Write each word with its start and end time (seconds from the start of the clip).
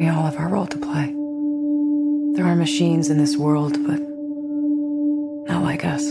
We 0.00 0.08
all 0.08 0.22
have 0.24 0.38
our 0.38 0.48
role 0.48 0.66
to 0.66 0.78
play. 0.78 1.12
There 2.34 2.46
are 2.46 2.56
machines 2.56 3.10
in 3.10 3.18
this 3.18 3.36
world, 3.36 3.76
but 3.86 4.00
not 5.48 5.62
like 5.62 5.84
us. 5.84 6.02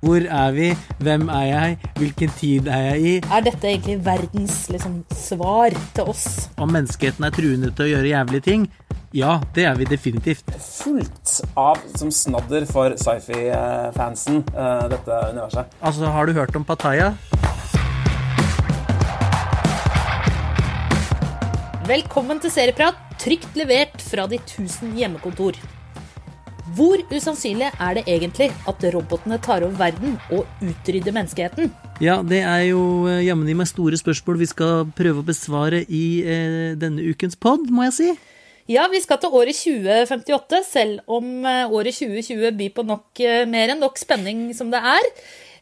Hvor 0.00 0.22
er 0.28 0.50
vi? 0.50 0.76
Hvem 0.98 1.28
er 1.28 1.42
jeg? 1.42 1.78
Hvilken 1.96 2.28
tid 2.28 2.66
er 2.66 2.78
jeg 2.78 3.00
i? 3.00 3.16
Er 3.16 3.40
dette 3.40 3.68
egentlig 3.68 3.98
verdens 4.04 4.68
liksom, 4.70 5.04
svar 5.12 5.74
til 5.94 6.04
oss? 6.04 6.50
Om 6.56 6.72
menneskeheten 6.72 7.26
er 7.26 7.34
truende 7.34 7.72
til 7.74 7.88
å 7.88 7.90
gjøre 7.90 8.14
jævlige 8.14 8.46
ting? 8.46 8.70
Ja, 9.14 9.40
det 9.54 9.66
er 9.66 9.74
vi 9.76 9.90
definitivt. 9.90 10.46
Fullt 10.62 11.40
av 11.58 11.82
som 11.98 12.14
snadder 12.14 12.64
for 12.70 12.94
sci-fi-fansen, 12.94 14.44
eh, 14.54 14.88
dette 14.94 15.20
universet. 15.34 15.78
Altså, 15.82 16.06
har 16.06 16.26
du 16.26 16.32
hørt 16.38 16.56
om 16.56 16.64
Pattaya? 16.64 17.12
Velkommen 21.90 22.38
til 22.38 22.52
Serieprat, 22.54 22.98
trygt 23.18 23.56
levert 23.58 23.96
fra 24.04 24.22
de 24.30 24.36
tusen 24.46 24.92
hjemmekontor. 24.94 25.56
Hvor 26.76 27.00
usannsynlig 27.10 27.66
er 27.66 27.96
det 27.96 28.04
egentlig 28.04 28.46
at 28.70 28.84
robotene 28.94 29.40
tar 29.42 29.64
over 29.66 29.74
verden 29.80 30.14
og 30.30 30.44
utrydder 30.62 31.16
menneskeheten? 31.16 31.72
Ja, 31.98 32.20
det 32.22 32.44
er 32.46 32.68
jo 32.68 32.84
eh, 33.10 33.24
jammen 33.26 33.50
i 33.50 33.58
meg 33.58 33.66
store 33.66 33.98
spørsmål 33.98 34.38
vi 34.38 34.48
skal 34.52 34.86
prøve 34.94 35.24
å 35.24 35.26
besvare 35.32 35.82
i 35.88 36.04
eh, 36.22 36.78
denne 36.78 37.10
ukens 37.10 37.34
pod, 37.34 37.66
må 37.74 37.88
jeg 37.88 37.96
si. 37.98 38.08
Ja, 38.70 38.86
vi 38.92 39.02
skal 39.02 39.18
til 39.18 39.34
året 39.34 39.58
2058, 39.58 40.62
selv 40.70 41.10
om 41.10 41.42
eh, 41.42 41.66
året 41.66 41.98
2020 41.98 42.54
byr 42.60 42.72
på 42.78 42.86
nok, 42.86 43.10
eh, 43.18 43.42
mer 43.50 43.74
enn 43.74 43.82
nok 43.82 43.98
spenning 43.98 44.52
som 44.54 44.70
det 44.70 44.86
er. 44.94 45.12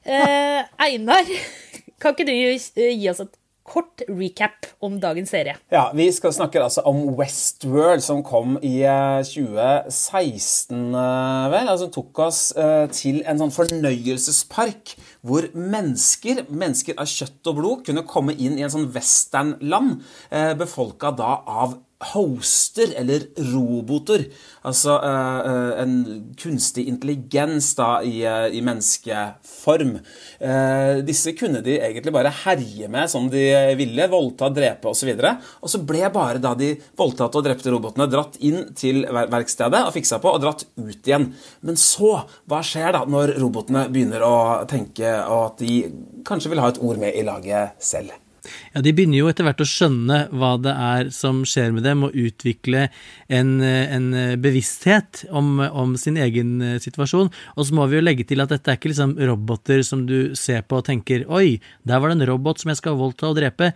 Eh, 0.04 0.60
Einar, 0.90 1.36
kan 2.04 2.12
ikke 2.12 2.28
du 2.28 2.36
gi 2.36 3.14
oss 3.16 3.24
et 3.24 3.38
kort 3.68 4.02
recap 4.08 4.66
om 4.84 4.96
dagens 5.02 5.32
serie? 5.34 5.56
Ja, 5.72 5.90
Vi 5.94 6.08
skal 6.12 6.32
snakke 6.32 6.62
altså 6.62 6.82
om 6.88 7.02
Westworld, 7.18 8.02
som 8.04 8.22
kom 8.26 8.56
i 8.64 8.80
eh, 8.82 9.20
2016, 9.28 10.94
eh, 10.94 11.48
vel. 11.52 11.68
Altså 11.68 11.90
tok 11.92 12.22
oss 12.26 12.40
eh, 12.56 12.86
til 12.94 13.20
en 13.28 13.42
sånn 13.42 13.54
fornøyelsespark 13.54 14.96
hvor 15.26 15.48
mennesker, 15.54 16.44
mennesker 16.48 16.96
av 16.98 17.10
kjøtt 17.10 17.50
og 17.52 17.60
blod, 17.60 17.84
kunne 17.88 18.06
komme 18.08 18.36
inn 18.36 18.58
i 18.58 18.64
en 18.66 18.72
sånn 18.72 18.88
westernland, 18.94 20.00
eh, 20.30 20.54
befolka 20.58 21.12
da 21.16 21.38
av 21.44 21.76
hoster, 21.98 22.92
eller 22.96 23.24
roboter. 23.50 24.28
Altså 24.68 24.94
eh, 25.02 25.38
eh, 25.50 25.70
en 25.82 25.94
kunstig 26.38 26.84
intelligens 26.90 27.72
da 27.78 27.88
i, 28.06 28.20
eh, 28.22 28.46
i 28.54 28.62
menneskeform. 28.62 29.96
Eh, 30.38 31.00
disse 31.06 31.34
kunne 31.38 31.62
de 31.64 31.78
egentlig 31.80 32.14
bare 32.14 32.30
herje 32.44 32.90
med 32.92 33.10
som 33.10 33.26
de 33.32 33.42
ville, 33.78 34.06
voldta, 34.12 34.50
drepe 34.54 34.92
osv. 34.92 35.10
Og, 35.16 35.24
så 35.24 35.34
og 35.66 35.74
så 35.74 35.82
ble 35.90 36.04
bare 36.14 36.42
da 36.42 36.54
de 36.58 36.70
voldtatte 36.98 37.40
og 37.40 37.48
drepte 37.48 37.74
robotene 37.74 38.06
dratt 38.10 38.38
inn 38.46 38.70
til 38.78 39.02
ver 39.02 39.32
verkstedet 39.34 39.82
og 39.88 39.92
fiksa 39.96 40.20
på, 40.22 40.36
og 40.36 40.44
dratt 40.44 40.64
ut 40.78 41.02
igjen. 41.02 41.32
Men 41.66 41.80
så, 41.80 42.14
hva 42.46 42.62
skjer 42.62 42.94
da 42.94 43.02
når 43.10 43.34
robotene 43.42 43.88
begynner 43.90 44.22
å 44.26 44.38
tenke 44.70 45.18
og 45.26 45.44
at 45.48 45.66
de 45.66 45.82
kanskje 46.28 46.54
vil 46.54 46.62
ha 46.62 46.70
et 46.70 46.82
ord 46.84 47.02
med 47.02 47.18
i 47.18 47.26
laget 47.26 47.78
selv? 47.82 48.14
Ja, 48.74 48.82
De 48.84 48.94
begynner 48.94 49.22
jo 49.22 49.30
etter 49.30 49.46
hvert 49.46 49.62
å 49.62 49.68
skjønne 49.68 50.24
hva 50.34 50.54
det 50.62 50.74
er 50.74 51.12
som 51.14 51.44
skjer 51.48 51.74
med 51.76 51.86
dem, 51.86 52.04
og 52.06 52.16
utvikle 52.16 52.88
en, 53.28 53.58
en 53.62 54.08
bevissthet 54.42 55.24
om, 55.30 55.58
om, 55.60 55.96
sin 56.00 56.18
egen 56.20 56.58
eh, 56.62 56.78
situasjon. 56.82 57.30
Og 57.56 57.68
så 57.68 57.76
må 57.76 57.86
vi 57.88 57.98
jo 57.98 58.04
legge 58.04 58.26
til 58.28 58.42
at 58.44 58.52
dette 58.52 58.72
er 58.72 58.78
ikke 58.78 58.92
liksom 58.92 59.16
roboter 59.30 59.84
som 59.86 60.06
du 60.08 60.34
ser 60.38 60.64
på 60.66 60.80
og 60.80 60.88
tenker 60.88 61.26
Oi, 61.32 61.58
der 61.88 62.00
var 62.00 62.12
det 62.12 62.20
en 62.20 62.28
robot 62.32 62.62
som 62.62 62.72
jeg 62.72 62.80
skal 62.80 62.98
voldta 62.98 63.30
og 63.30 63.38
drepe. 63.40 63.72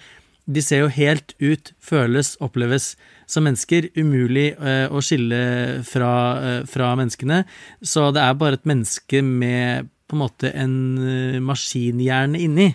De 0.51 0.63
ser 0.65 0.83
jo 0.83 0.93
helt 0.93 1.35
ut, 1.39 1.71
føles, 1.83 2.35
oppleves 2.43 2.93
som 3.31 3.47
mennesker. 3.47 3.93
Umulig 3.95 4.49
å 4.91 5.03
skille 5.05 5.39
fra, 5.87 6.13
fra 6.67 6.89
menneskene. 6.99 7.45
Så 7.79 8.09
det 8.15 8.25
er 8.25 8.39
bare 8.41 8.59
et 8.59 8.67
menneske 8.67 9.23
med 9.23 9.93
på 10.11 10.19
en 10.19 10.25
måte 10.25 10.51
en 10.51 10.75
maskinhjerne 11.47 12.43
inni, 12.43 12.73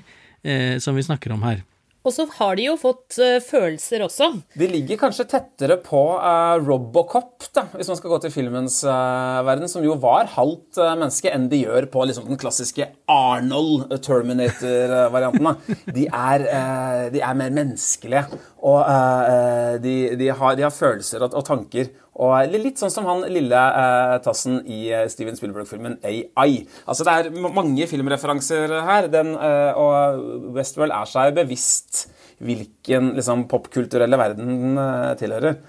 som 0.80 0.96
vi 0.96 1.04
snakker 1.04 1.36
om 1.36 1.44
her. 1.44 1.60
Og 2.08 2.14
så 2.16 2.24
har 2.38 2.56
de 2.56 2.70
jo 2.70 2.78
fått 2.80 3.18
uh, 3.20 3.38
følelser 3.44 4.06
også. 4.06 4.30
De 4.56 4.70
ligger 4.72 5.00
kanskje 5.02 5.26
tettere 5.28 5.76
på 5.84 6.00
uh, 6.16 6.56
Robocop, 6.64 7.50
da, 7.52 7.66
hvis 7.74 7.90
man 7.92 8.00
skal 8.00 8.14
gå 8.14 8.20
til 8.24 8.32
filmens 8.32 8.80
uh, 8.88 9.44
verden, 9.48 9.68
som 9.72 9.84
jo 9.84 9.98
var 10.00 10.30
halvt 10.38 10.80
menneske, 10.88 11.32
enn 11.34 11.50
de 11.52 11.66
gjør 11.66 11.90
på 11.92 12.06
liksom, 12.08 12.30
den 12.30 12.40
klassiske 12.40 12.88
Arnold 13.12 13.98
Terminator-varianten. 14.06 15.52
De, 15.92 16.08
de, 16.08 17.22
er 17.24 17.38
mer 17.38 17.54
menneskelige, 17.54 18.24
og 18.68 18.80
de, 19.84 19.96
de, 20.20 20.30
har, 20.32 20.56
de, 20.58 20.66
har, 20.66 20.74
følelser 20.74 21.24
og, 21.26 21.36
og 21.36 21.46
tanker. 21.48 21.92
Og 22.18 22.50
litt 22.50 22.82
sånn 22.82 22.90
som 22.94 23.06
han 23.06 23.26
lille 23.30 23.58
eh, 23.82 24.16
tassen 24.26 24.64
i 24.66 24.90
Steven 25.12 25.38
Spielberg-filmen 25.38 26.00
AI. 26.02 26.64
Altså 26.90 27.06
Det 27.06 27.14
er 27.14 27.50
mange 27.54 27.86
filmreferanser 27.90 28.74
her, 28.88 29.10
den, 29.14 29.36
eh, 29.38 29.78
og 29.78 30.54
Westworld 30.58 30.96
er 30.98 31.12
seg 31.12 31.36
bevisst 31.38 32.08
hvilken 32.42 33.14
liksom, 33.18 33.46
popkulturelle 33.52 34.18
verden 34.20 34.50
den 34.50 34.82
eh, 34.82 35.14
tilhører. 35.20 35.60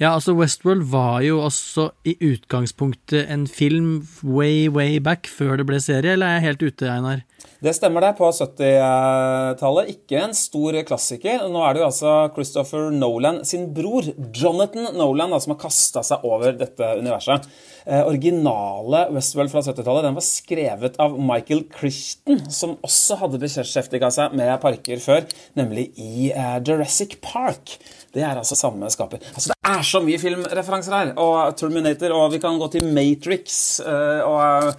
Ja, 0.00 0.14
altså 0.14 0.34
Westworld 0.38 0.86
var 0.92 1.20
jo 1.24 1.40
også 1.44 1.90
i 2.08 2.16
utgangspunktet 2.32 3.30
en 3.30 3.46
film 3.50 4.06
way, 4.22 4.68
way 4.68 4.98
back, 4.98 5.28
før 5.28 5.60
det 5.60 5.68
ble 5.68 5.80
serie, 5.82 6.14
eller 6.16 6.26
er 6.26 6.40
jeg 6.40 6.48
helt 6.48 6.66
ute, 6.70 6.90
Einar? 6.90 7.24
Det 7.60 7.74
stemmer 7.76 8.00
det, 8.04 8.14
på 8.16 8.28
70-tallet. 8.32 9.90
Ikke 9.92 10.22
en 10.22 10.32
stor 10.36 10.76
klassiker. 10.88 11.44
Nå 11.52 11.60
er 11.64 11.76
det 11.76 11.82
jo 11.82 11.88
altså 11.90 12.14
Christopher 12.32 12.88
Nolan 12.94 13.42
sin 13.48 13.66
bror, 13.76 14.08
Jonathan 14.32 14.94
Nolan, 14.96 15.32
da, 15.34 15.40
som 15.42 15.54
har 15.54 15.60
kasta 15.66 16.02
seg 16.06 16.24
over 16.24 16.56
dette 16.56 16.88
universet. 17.00 17.48
Eh, 17.84 18.00
originale 18.08 19.06
Westworld 19.12 19.52
fra 19.52 19.62
70-tallet 19.64 20.08
den 20.08 20.16
var 20.16 20.24
skrevet 20.24 20.98
av 21.04 21.16
Michael 21.20 21.66
Christen, 21.76 22.40
som 22.52 22.78
også 22.86 23.20
hadde 23.22 23.40
beskjeftiga 23.42 24.08
seg 24.14 24.36
med 24.36 24.52
parker 24.64 25.00
før, 25.04 25.28
nemlig 25.60 25.90
i 26.00 26.30
eh, 26.32 26.58
Jurassic 26.64 27.18
Park. 27.24 27.76
Det 28.14 28.22
er 28.26 28.38
altså 28.40 28.58
samme 28.58 28.90
skaper. 28.90 29.22
Altså, 29.34 29.54
det 29.54 29.70
er 29.70 29.82
så 29.86 30.00
mye 30.02 30.18
filmreferanser 30.18 30.96
her. 30.96 31.12
Og 31.20 31.56
Terminator, 31.58 32.14
og 32.16 32.32
vi 32.34 32.42
kan 32.42 32.58
gå 32.58 32.70
til 32.72 32.88
Matrix 32.94 33.80
eh, 33.84 34.22
og 34.26 34.72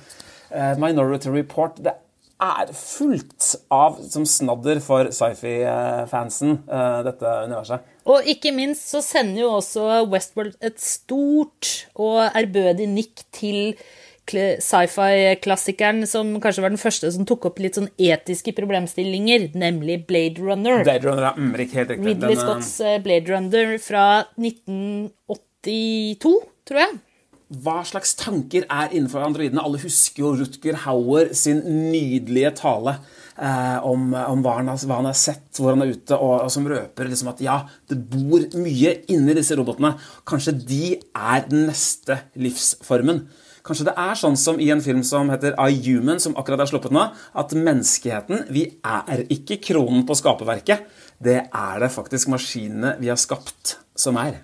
eh, 0.51 0.73
Minority 0.81 1.31
Report. 1.31 1.79
Det 1.79 1.93
er 2.41 2.73
fullt 2.75 3.53
av 3.71 3.99
som 4.09 4.25
snadder 4.27 4.81
for 4.83 5.11
sci-fi-fansen, 5.13 6.57
eh, 6.65 6.99
dette 7.07 7.33
universet. 7.47 7.87
Og 8.09 8.27
ikke 8.33 8.53
minst 8.55 8.89
så 8.91 9.03
sender 9.05 9.43
jo 9.43 9.55
også 9.59 10.01
Westworld 10.09 10.55
et 10.59 10.81
stort 10.81 11.71
og 11.95 12.23
ærbødig 12.33 12.89
nikk 12.89 13.23
til 13.35 13.75
sci-fi-klassikeren 14.33 16.07
som 16.09 16.33
kanskje 16.43 16.63
var 16.63 16.73
den 16.73 16.81
første 16.81 17.11
som 17.13 17.27
tok 17.27 17.49
opp 17.51 17.61
litt 17.63 17.77
sånn 17.79 17.89
etiske 18.01 18.53
problemstillinger, 18.57 19.51
nemlig 19.59 20.07
Blade 20.09 20.41
Runner. 20.41 20.83
Blade 20.85 21.07
Runner, 21.07 21.29
ja, 21.29 21.33
mm, 21.37 21.53
helt 21.59 21.77
riktig. 21.93 22.07
Ridley 22.07 22.35
den, 22.35 22.41
Scotts 22.41 22.73
eh, 22.79 22.97
Blade 23.03 23.27
Runner 23.31 23.77
fra 23.83 24.05
1982, 24.39 26.35
tror 26.69 26.85
jeg. 26.85 26.99
Hva 27.51 27.81
slags 27.83 28.13
tanker 28.15 28.63
er 28.71 28.93
innenfor 28.95 29.25
androidene? 29.25 29.59
Alle 29.59 29.81
husker 29.81 30.23
jo 30.23 30.35
Rutger 30.39 30.77
Hauer 30.85 31.33
sin 31.35 31.59
nydelige 31.91 32.53
tale 32.61 32.93
eh, 33.35 33.77
om, 33.83 34.13
om 34.15 34.43
hva, 34.45 34.53
han 34.61 34.71
har, 34.71 34.79
hva, 34.87 35.01
han 35.01 35.09
har, 35.09 35.17
sett, 35.19 35.49
hvor 35.57 35.73
han 35.73 35.83
er 35.83 35.91
ute, 35.91 36.15
og, 36.15 36.45
og 36.45 36.53
som 36.53 36.69
røper 36.71 37.09
liksom 37.11 37.31
at 37.33 37.43
ja, 37.43 37.57
det 37.91 37.99
bor 38.13 38.45
mye 38.55 38.95
inni 39.11 39.35
disse 39.35 39.57
robotene. 39.59 39.97
Kanskje 40.27 40.55
de 40.61 40.83
er 40.95 41.43
den 41.49 41.67
neste 41.67 42.21
livsformen. 42.39 43.25
Kanskje 43.65 43.87
det 43.91 43.95
er 43.99 44.17
sånn 44.17 44.37
som 44.39 44.59
i 44.61 44.69
en 44.73 44.81
film 44.83 45.03
som 45.05 45.29
heter 45.31 45.53
I 45.59 45.77
Human, 45.85 46.21
som 46.21 46.35
akkurat 46.39 46.63
er 46.63 46.71
sluppet 46.71 46.93
nå, 46.95 47.07
at 47.37 47.55
menneskeheten 47.57 48.47
Vi 48.53 48.65
er 48.81 49.25
ikke 49.29 49.59
kronen 49.61 50.05
på 50.07 50.17
skaperverket. 50.17 50.87
Det 51.21 51.37
er 51.45 51.83
det 51.83 51.91
faktisk 51.93 52.31
maskinene 52.33 52.95
vi 53.01 53.11
har 53.11 53.19
skapt, 53.21 53.77
som 53.93 54.17
er. 54.17 54.41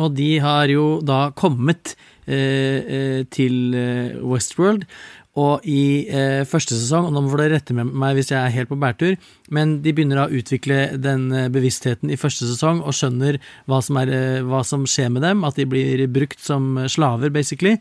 Og 0.00 0.14
de 0.16 0.32
har 0.42 0.70
jo 0.72 0.98
da 1.04 1.28
kommet 1.36 1.94
eh, 2.26 2.80
eh 2.96 3.22
til 3.30 3.74
eh, 3.74 4.18
Westworld 4.18 4.86
og 5.38 5.66
i 5.68 6.08
eh, 6.10 6.42
første 6.48 6.74
sesong, 6.74 7.06
og 7.06 7.14
nå 7.14 7.22
må 7.22 7.38
dere 7.38 7.54
rette 7.54 7.74
med 7.76 7.92
meg 7.94 8.16
hvis 8.16 8.32
jeg 8.32 8.40
er 8.40 8.54
helt 8.54 8.70
på 8.70 8.78
bærtur, 8.80 9.14
men 9.54 9.76
de 9.84 9.92
begynner 9.94 10.24
å 10.24 10.30
utvikle 10.40 10.96
den 10.98 11.28
eh, 11.30 11.46
bevisstheten 11.52 12.10
i 12.10 12.18
første 12.18 12.48
sesong 12.48 12.82
og 12.82 12.96
skjønner 12.96 13.38
hva 13.70 13.78
som, 13.84 14.00
er, 14.02 14.10
eh, 14.10 14.40
hva 14.42 14.64
som 14.66 14.88
skjer 14.90 15.12
med 15.14 15.22
dem, 15.22 15.44
at 15.46 15.60
de 15.60 15.68
blir 15.70 16.02
brukt 16.10 16.42
som 16.42 16.74
slaver, 16.90 17.30
basically. 17.30 17.76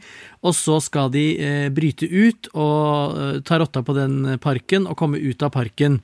Og 0.45 0.53
så 0.57 0.77
skal 0.83 1.09
de 1.15 1.25
eh, 1.41 1.67
bryte 1.73 2.05
ut 2.05 2.51
og 2.53 3.17
eh, 3.17 3.41
ta 3.41 3.57
rotta 3.61 3.81
på 3.85 3.97
den 3.97 4.37
parken 4.43 4.85
og 4.85 4.99
komme 5.01 5.17
ut 5.17 5.41
av 5.41 5.55
parken. 5.57 5.99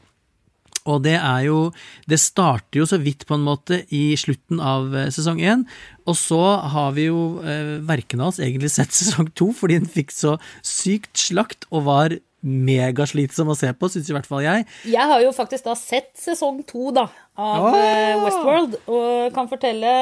Og 0.85 1.01
det 1.05 1.15
er 1.17 1.47
jo 1.47 1.71
Det 2.09 2.19
starter 2.21 2.81
jo 2.81 2.85
så 2.89 2.99
vidt, 3.01 3.25
på 3.25 3.37
en 3.37 3.45
måte, 3.45 3.81
i 3.89 4.15
slutten 4.19 4.61
av 4.61 4.93
eh, 4.95 5.09
sesong 5.13 5.41
én. 5.41 5.65
Og 6.05 6.17
så 6.19 6.41
har 6.73 6.93
vi 6.97 7.07
jo 7.09 7.41
eh, 7.41 7.81
verken 7.85 8.21
av 8.21 8.33
oss 8.33 8.39
egentlig 8.43 8.71
sett 8.77 8.93
sesong 8.93 9.31
to, 9.33 9.51
fordi 9.55 9.81
den 9.81 9.89
fikk 9.89 10.13
så 10.13 10.37
sykt 10.61 11.17
slakt 11.25 11.67
og 11.71 11.87
var 11.89 12.17
megaslitsom 12.45 13.49
å 13.49 13.57
se 13.57 13.71
på, 13.73 13.89
syns 13.89 14.09
i 14.11 14.13
hvert 14.13 14.27
fall 14.29 14.43
jeg. 14.45 14.67
Jeg 14.85 15.09
har 15.09 15.21
jo 15.23 15.33
faktisk 15.33 15.65
da 15.65 15.73
sett 15.79 16.11
sesong 16.21 16.61
to 16.69 16.91
da, 16.93 17.07
av 17.41 17.71
eh, 17.73 18.21
Westworld, 18.21 18.77
og 18.85 19.33
kan 19.33 19.49
fortelle 19.49 19.95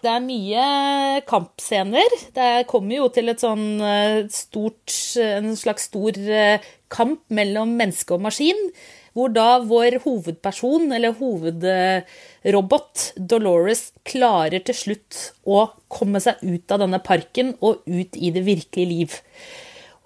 det 0.00 0.08
er 0.08 0.22
mye 0.24 0.66
kampscener. 1.28 2.14
Det 2.36 2.50
kommer 2.68 3.00
jo 3.02 3.08
til 3.12 3.32
et 3.32 3.40
sånn 3.40 3.64
eh, 3.84 4.20
stort 4.32 4.96
En 5.20 5.50
slags 5.56 5.88
stor 5.90 6.16
kamp 6.92 7.20
mellom 7.32 7.72
menneske 7.80 8.16
og 8.16 8.24
maskin. 8.28 8.60
Hvor 9.16 9.32
da 9.34 9.58
vår 9.66 9.98
hovedperson, 10.04 10.90
eller 10.94 11.16
hovedrobot, 11.18 13.06
Dolores, 13.16 13.88
klarer 14.06 14.62
til 14.66 14.76
slutt 14.76 15.18
å 15.42 15.64
komme 15.90 16.22
seg 16.22 16.38
ut 16.44 16.70
av 16.70 16.84
denne 16.84 17.02
parken 17.02 17.56
og 17.58 17.82
ut 17.90 18.14
i 18.16 18.30
det 18.34 18.44
virkelige 18.46 18.90
liv. 18.90 19.18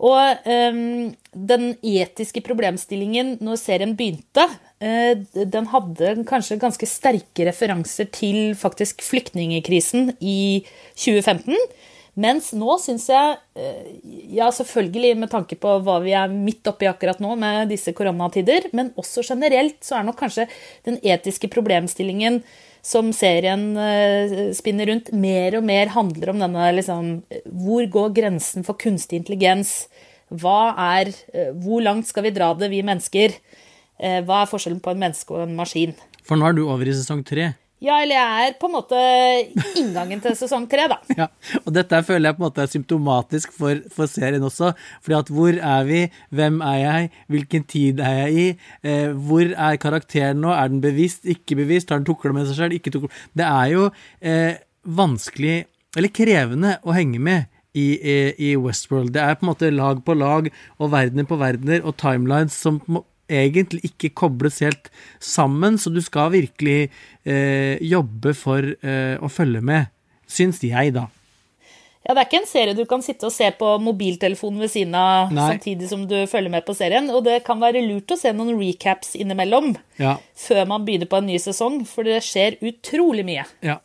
Og 0.04 0.48
um, 0.48 1.12
den 1.32 1.66
etiske 1.86 2.42
problemstillingen 2.44 3.36
når 3.44 3.60
serien 3.60 3.94
begynte, 3.96 4.48
uh, 4.82 5.12
den 5.34 5.68
hadde 5.70 6.14
kanskje 6.28 6.58
ganske 6.62 6.88
sterke 6.88 7.46
referanser 7.46 8.08
til 8.12 8.56
faktisk 8.58 9.04
flyktningekrisen 9.06 10.16
i 10.18 10.64
2015. 10.96 11.54
Mens 12.14 12.52
nå 12.54 12.76
syns 12.78 13.08
jeg, 13.10 13.38
eh, 13.58 13.86
ja 14.36 14.46
selvfølgelig 14.54 15.16
med 15.18 15.32
tanke 15.32 15.56
på 15.58 15.72
hva 15.82 15.96
vi 16.04 16.12
er 16.14 16.30
midt 16.30 16.66
oppi 16.70 16.86
akkurat 16.86 17.18
nå 17.22 17.32
med 17.38 17.72
disse 17.72 17.90
koronatider, 17.96 18.68
men 18.72 18.92
også 19.00 19.24
generelt 19.26 19.80
så 19.82 19.98
er 19.98 20.06
nok 20.06 20.20
kanskje 20.20 20.46
den 20.86 21.00
etiske 21.02 21.50
problemstillingen 21.50 22.38
som 22.84 23.10
serien 23.16 23.72
eh, 23.80 24.52
spinner 24.54 24.92
rundt, 24.92 25.10
mer 25.10 25.58
og 25.58 25.66
mer 25.66 25.90
handler 25.94 26.34
om 26.34 26.42
denne 26.44 26.70
liksom 26.76 27.12
Hvor 27.64 27.86
går 27.90 28.14
grensen 28.20 28.66
for 28.66 28.78
kunstig 28.78 29.22
intelligens? 29.22 29.88
Hva 30.30 30.74
er 31.00 31.10
eh, 31.32 31.50
Hvor 31.64 31.82
langt 31.82 32.06
skal 32.06 32.28
vi 32.28 32.34
dra 32.36 32.52
det, 32.54 32.70
vi 32.70 32.84
mennesker? 32.86 33.38
Hva 33.94 34.40
er 34.42 34.48
forskjellen 34.50 34.80
på 34.82 34.90
en 34.90 34.98
menneske 35.00 35.30
og 35.32 35.44
en 35.44 35.54
maskin? 35.54 35.92
For 36.26 36.36
nå 36.36 36.48
er 36.48 36.56
du 36.56 36.64
over 36.66 36.88
i 36.90 36.92
sesong 36.92 37.22
tre. 37.24 37.52
Ja, 37.84 37.98
eller 38.00 38.16
jeg 38.16 38.48
er 38.48 38.54
på 38.56 38.68
en 38.70 38.74
måte 38.78 39.00
inngangen 39.80 40.22
til 40.24 40.36
sesong 40.38 40.64
tre, 40.70 40.86
da. 40.88 40.96
Ja, 41.18 41.26
og 41.60 41.70
dette 41.76 42.00
føler 42.06 42.30
jeg 42.30 42.38
på 42.38 42.40
en 42.40 42.46
måte 42.46 42.64
er 42.64 42.70
symptomatisk 42.72 43.52
for, 43.52 43.82
for 43.92 44.08
serien 44.08 44.46
også. 44.46 44.72
fordi 45.04 45.18
at 45.18 45.32
hvor 45.34 45.58
er 45.58 45.88
vi? 45.88 46.00
Hvem 46.32 46.60
er 46.64 46.78
jeg? 46.80 47.10
Hvilken 47.34 47.68
tid 47.68 48.00
er 48.00 48.18
jeg 48.22 48.34
i? 48.40 48.46
Eh, 48.88 49.12
hvor 49.12 49.52
er 49.52 49.80
karakteren 49.82 50.40
nå? 50.40 50.52
Er 50.54 50.72
den 50.72 50.80
bevisst? 50.84 51.28
Ikke 51.28 51.58
bevisst? 51.60 51.92
Har 51.92 52.00
den 52.00 52.08
tukla 52.08 52.32
med 52.32 52.48
seg 52.48 52.62
sjøl? 52.62 52.76
Ikke 52.78 52.94
tukla? 52.94 53.12
Det 53.36 53.48
er 53.50 53.72
jo 53.74 53.88
eh, 54.24 54.62
vanskelig, 54.84 55.64
eller 55.98 56.14
krevende, 56.14 56.78
å 56.84 56.96
henge 56.96 57.20
med. 57.20 57.50
I, 57.74 57.98
i, 57.98 58.12
I 58.38 58.48
Westworld. 58.54 59.10
Det 59.16 59.18
er 59.18 59.34
på 59.34 59.42
en 59.42 59.48
måte 59.48 59.66
lag 59.74 59.98
på 60.06 60.14
lag 60.14 60.46
og 60.78 60.92
verdener 60.92 61.26
på 61.26 61.40
verdener 61.40 61.82
og 61.82 61.96
timelines 61.98 62.54
som 62.54 62.78
egentlig 63.28 63.84
ikke 63.88 64.12
kobles 64.14 64.60
helt 64.64 64.90
sammen, 65.22 65.78
så 65.80 65.92
du 65.92 66.00
skal 66.04 66.32
virkelig 66.34 66.90
eh, 67.24 67.76
jobbe 67.84 68.34
for 68.36 68.62
eh, 68.62 69.16
å 69.20 69.30
følge 69.32 69.62
med, 69.64 69.90
syns 70.30 70.60
jeg, 70.64 70.94
da. 70.96 71.06
Ja, 72.04 72.12
Det 72.12 72.20
er 72.20 72.26
ikke 72.28 72.40
en 72.42 72.50
serie 72.50 72.74
du 72.76 72.82
kan 72.84 73.00
sitte 73.00 73.24
og 73.30 73.32
se 73.32 73.46
på 73.56 73.68
mobiltelefonen 73.80 74.60
ved 74.60 74.68
siden 74.74 74.92
av 74.98 75.30
Nei. 75.32 75.46
samtidig 75.54 75.88
som 75.88 76.02
du 76.04 76.18
følger 76.28 76.52
med 76.52 76.66
på 76.66 76.74
serien. 76.76 77.08
Og 77.08 77.22
det 77.24 77.38
kan 77.46 77.56
være 77.62 77.80
lurt 77.86 78.12
å 78.12 78.18
se 78.20 78.28
noen 78.36 78.58
recaps 78.60 79.14
innimellom 79.16 79.70
Ja, 79.96 80.18
før 80.36 80.66
man 80.68 80.84
begynner 80.84 81.08
på 81.08 81.22
en 81.22 81.30
ny 81.32 81.38
sesong, 81.40 81.80
for 81.88 82.04
det 82.04 82.18
skjer 82.26 82.58
utrolig 82.60 83.24
mye. 83.24 83.46
ja. 83.64 83.78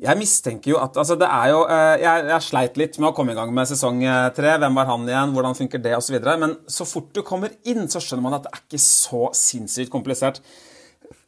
Jeg 0.00 0.16
mistenker 0.16 0.72
jo 0.72 0.78
at 0.80 0.96
altså 0.96 1.16
det 1.20 1.28
er 1.28 1.50
jo, 1.52 1.60
eh, 1.68 1.98
jeg, 2.00 2.24
jeg 2.30 2.44
sleit 2.46 2.78
litt 2.80 2.96
med 3.02 3.10
å 3.10 3.16
komme 3.16 3.34
i 3.34 3.36
gang 3.36 3.52
med 3.52 3.68
sesong 3.68 4.00
eh, 4.00 4.30
tre. 4.36 4.54
Hvem 4.62 4.78
var 4.80 4.88
han 4.88 5.04
igjen? 5.04 5.34
Hvordan 5.36 5.56
funker 5.58 5.82
det? 5.84 5.92
Og 5.98 6.06
videre. 6.08 6.38
Men 6.40 6.56
så 6.72 6.86
fort 6.88 7.10
du 7.12 7.20
kommer 7.26 7.52
inn, 7.68 7.84
så 7.92 8.00
skjønner 8.00 8.24
man 8.24 8.38
at 8.38 8.46
det 8.46 8.54
er 8.54 8.62
ikke 8.64 8.80
så 8.80 9.28
sinnssykt 9.36 9.92
komplisert. 9.92 10.40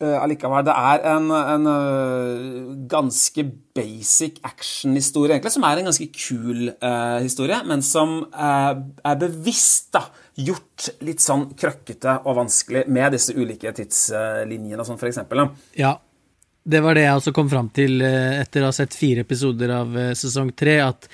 Eh, 0.01 0.15
allikevel, 0.17 0.65
det 0.65 0.73
er 0.73 1.05
en, 1.13 1.27
en 1.37 2.87
ganske 2.89 3.45
basic 3.77 4.41
action-historie, 4.49 5.35
egentlig, 5.35 5.53
som 5.53 5.67
er 5.69 5.81
en 5.81 5.91
ganske 5.91 6.09
kul 6.17 6.71
uh, 6.73 7.19
historie, 7.25 7.59
men 7.69 7.85
som 7.87 8.23
uh, 8.33 8.73
er 9.05 9.19
bevisst 9.21 9.91
da, 9.97 10.07
gjort 10.39 10.89
litt 11.05 11.21
sånn 11.25 11.51
krøkkete 11.61 12.23
og 12.23 12.41
vanskelig 12.41 12.87
med 12.89 13.19
disse 13.19 13.37
ulike 13.37 13.75
tidslinjene 13.77 14.81
og 14.81 14.89
sånn. 14.89 15.29
Da. 15.29 15.47
Ja, 15.77 15.93
det 16.65 16.83
var 16.83 16.95
det 16.95 17.07
jeg 17.07 17.19
også 17.19 17.33
kom 17.35 17.49
fram 17.51 17.71
til 17.75 18.03
eh, 18.07 18.39
etter 18.43 18.63
å 18.63 18.71
ha 18.71 18.77
sett 18.77 18.95
fire 18.95 19.25
episoder 19.27 19.73
av 19.75 19.99
eh, 19.99 20.13
sesong 20.19 20.53
tre, 20.59 20.79
at 20.85 21.09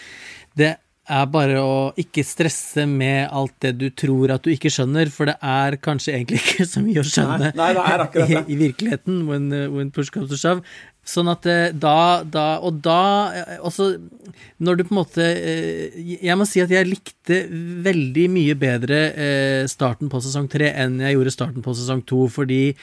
det 0.58 0.74
er 1.08 1.30
bare 1.32 1.62
å 1.64 1.76
ikke 1.96 2.20
stresse 2.26 2.84
med 2.88 3.30
alt 3.32 3.54
det 3.64 3.72
du 3.80 3.86
tror 3.96 4.34
at 4.34 4.44
du 4.44 4.52
ikke 4.52 4.72
skjønner, 4.72 5.08
for 5.12 5.30
det 5.30 5.38
er 5.40 5.78
kanskje 5.80 6.18
egentlig 6.18 6.42
ikke 6.44 6.68
så 6.68 6.84
mye 6.84 7.00
å 7.00 7.08
skjønne 7.08 7.48
Nei, 7.48 7.54
nei, 7.56 7.72
det 7.72 8.04
akkurat 8.04 8.28
det. 8.34 8.44
i, 8.44 8.52
i 8.52 8.60
virkeligheten, 8.66 9.24
when, 9.30 9.48
eh, 9.56 9.66
when 9.72 9.92
push 9.94 10.12
comes 10.12 10.28
to 10.32 10.40
shove. 10.40 10.60
Sånn 11.08 11.30
at 11.32 11.46
da, 11.80 12.20
da 12.28 12.58
Og 12.60 12.82
da 12.84 12.96
også 13.64 13.86
Når 14.60 14.76
du 14.76 14.82
på 14.84 14.92
en 14.92 14.98
måte 14.98 15.24
Jeg 16.04 16.36
må 16.36 16.44
si 16.44 16.60
at 16.60 16.68
jeg 16.68 16.84
likte 16.84 17.38
veldig 17.86 18.26
mye 18.28 18.56
bedre 18.60 18.98
starten 19.72 20.10
på 20.12 20.20
sesong 20.20 20.50
tre 20.52 20.68
enn 20.76 20.98
jeg 21.00 21.16
gjorde 21.16 21.32
starten 21.32 21.64
på 21.64 21.72
sesong 21.78 22.02
to, 22.04 22.26
fordi 22.28 22.74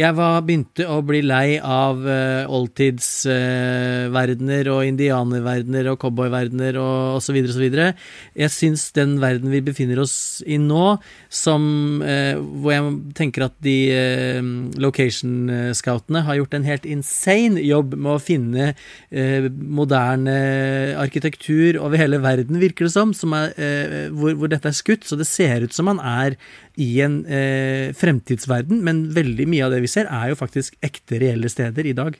jeg 0.00 0.12
var, 0.18 0.42
begynte 0.46 0.84
å 0.88 1.02
bli 1.06 1.20
lei 1.24 1.58
av 1.58 2.06
uh, 2.06 2.52
oldtidsverdener 2.52 4.68
og 4.72 4.86
indianerverdener 4.88 5.84
og 5.92 5.98
cowboyverdener 6.02 6.72
og 6.80 7.16
osv. 7.18 7.36
osv. 7.44 7.64
Jeg 8.38 8.50
syns 8.54 8.82
den 8.96 9.20
verden 9.22 9.50
vi 9.52 9.60
befinner 9.64 9.98
oss 10.02 10.16
i 10.46 10.58
nå, 10.60 10.96
som 11.32 11.62
uh, 12.04 12.34
hvor 12.36 12.72
jeg 12.76 12.82
tenker 13.18 13.42
at 13.48 13.56
de 13.64 13.78
uh, 13.92 14.42
location-scoutene 14.82 16.22
har 16.26 16.34
gjort 16.40 16.54
en 16.56 16.66
helt 16.66 16.86
insane 16.88 17.62
jobb 17.62 17.94
med 17.96 18.12
å 18.14 18.22
finne 18.22 18.68
eh, 19.10 19.48
moderne 19.50 20.34
arkitektur 21.00 21.78
over 21.82 22.00
hele 22.00 22.20
verden, 22.22 22.60
virker 22.62 22.88
det 22.88 22.94
som, 22.94 23.14
som 23.16 23.34
er, 23.36 23.54
eh, 23.56 24.08
hvor, 24.12 24.34
hvor 24.38 24.52
dette 24.52 24.70
er 24.70 24.76
skutt. 24.76 25.06
Så 25.08 25.18
det 25.20 25.28
ser 25.30 25.66
ut 25.66 25.76
som 25.76 25.88
man 25.90 26.02
er 26.02 26.38
i 26.80 26.88
en 27.04 27.20
eh, 27.28 27.92
fremtidsverden, 27.96 28.80
men 28.84 29.04
veldig 29.16 29.48
mye 29.50 29.66
av 29.66 29.74
det 29.74 29.81
vi 29.82 29.90
ser, 29.90 30.10
er 30.10 30.32
jo 30.32 30.38
faktisk 30.38 30.76
ekte, 30.84 31.20
reelle 31.22 31.50
steder 31.52 31.88
i 31.88 31.96
dag. 31.96 32.18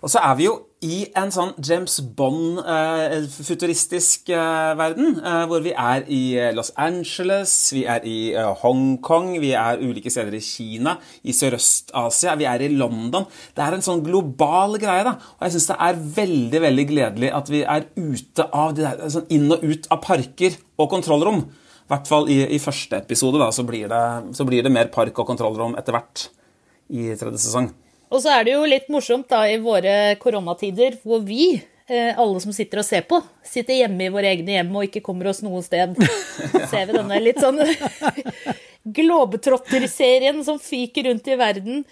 Og 0.00 0.08
så 0.12 0.20
er 0.24 0.34
vi 0.38 0.44
jo 0.46 0.52
i 0.80 1.02
en 1.18 1.28
sånn 1.32 1.50
James 1.60 2.00
Bond-futuristisk 2.16 4.30
verden, 4.78 5.20
eh, 5.20 5.46
hvor 5.50 5.60
vi 5.64 5.72
er 5.76 6.04
i 6.08 6.36
eh, 6.40 6.54
Los 6.56 6.72
Angeles, 6.80 7.72
vi 7.74 7.84
er 7.84 8.00
i 8.08 8.32
eh, 8.32 8.54
Hongkong, 8.62 9.40
vi 9.42 9.50
er 9.58 9.82
ulike 9.82 10.10
steder 10.12 10.34
i 10.38 10.42
Kina, 10.44 10.96
i 11.20 11.32
Sørøst-Asia, 11.36 12.36
vi 12.40 12.46
er 12.48 12.60
i 12.64 12.70
London. 12.72 13.24
Det 13.56 13.62
er 13.64 13.72
en 13.76 13.84
sånn 13.84 14.04
global 14.06 14.78
greie, 14.80 15.04
da. 15.06 15.12
Og 15.36 15.42
jeg 15.46 15.52
syns 15.58 15.70
det 15.74 15.80
er 15.90 16.04
veldig, 16.20 16.60
veldig 16.64 16.86
gledelig 16.94 17.30
at 17.36 17.46
vi 17.52 17.60
er 17.76 17.82
ute 18.00 18.42
av 18.48 18.68
de 18.76 18.82
der, 18.86 18.96
sånn 19.12 19.32
inn 19.36 19.48
og 19.52 19.60
ut 19.66 19.84
av 19.92 19.98
parker 20.06 20.52
og 20.80 20.86
kontrollrom. 20.96 21.40
I 21.44 21.46
hvert 21.92 22.08
fall 22.08 22.24
i, 22.32 22.38
i 22.56 22.58
første 22.62 22.94
episode, 23.02 23.36
da, 23.42 23.48
så 23.52 23.62
blir, 23.68 23.86
det, 23.90 24.04
så 24.38 24.42
blir 24.48 24.62
det 24.64 24.72
mer 24.72 24.88
park 24.94 25.14
og 25.20 25.28
kontrollrom 25.28 25.76
etter 25.76 25.92
hvert 25.98 26.16
i 26.90 27.10
tredje 27.16 27.46
sesong. 27.46 27.70
Og 28.10 28.22
så 28.22 28.32
er 28.34 28.46
det 28.46 28.56
jo 28.56 28.66
litt 28.66 28.88
morsomt 28.90 29.28
da 29.30 29.44
i 29.46 29.60
våre 29.62 30.16
koronatider 30.22 30.98
hvor 31.06 31.22
vi, 31.22 31.52
eh, 31.86 32.10
alle 32.18 32.42
som 32.42 32.54
sitter 32.54 32.82
og 32.82 32.86
ser 32.88 33.04
på, 33.06 33.20
sitter 33.46 33.84
hjemme 33.84 34.08
i 34.08 34.12
våre 34.12 34.32
egne 34.32 34.56
hjem 34.56 34.72
og 34.74 34.88
ikke 34.88 35.04
kommer 35.06 35.30
oss 35.30 35.44
noe 35.46 35.62
sted. 35.62 35.94
Ser 36.72 36.88
vi 36.88 36.96
denne 36.96 37.20
litt 37.22 37.38
sånn 37.42 37.62
globetrotter-serien 38.98 40.42
som 40.46 40.58
fyker 40.62 41.06
rundt 41.10 41.30
i 41.30 41.38
verden. 41.38 41.84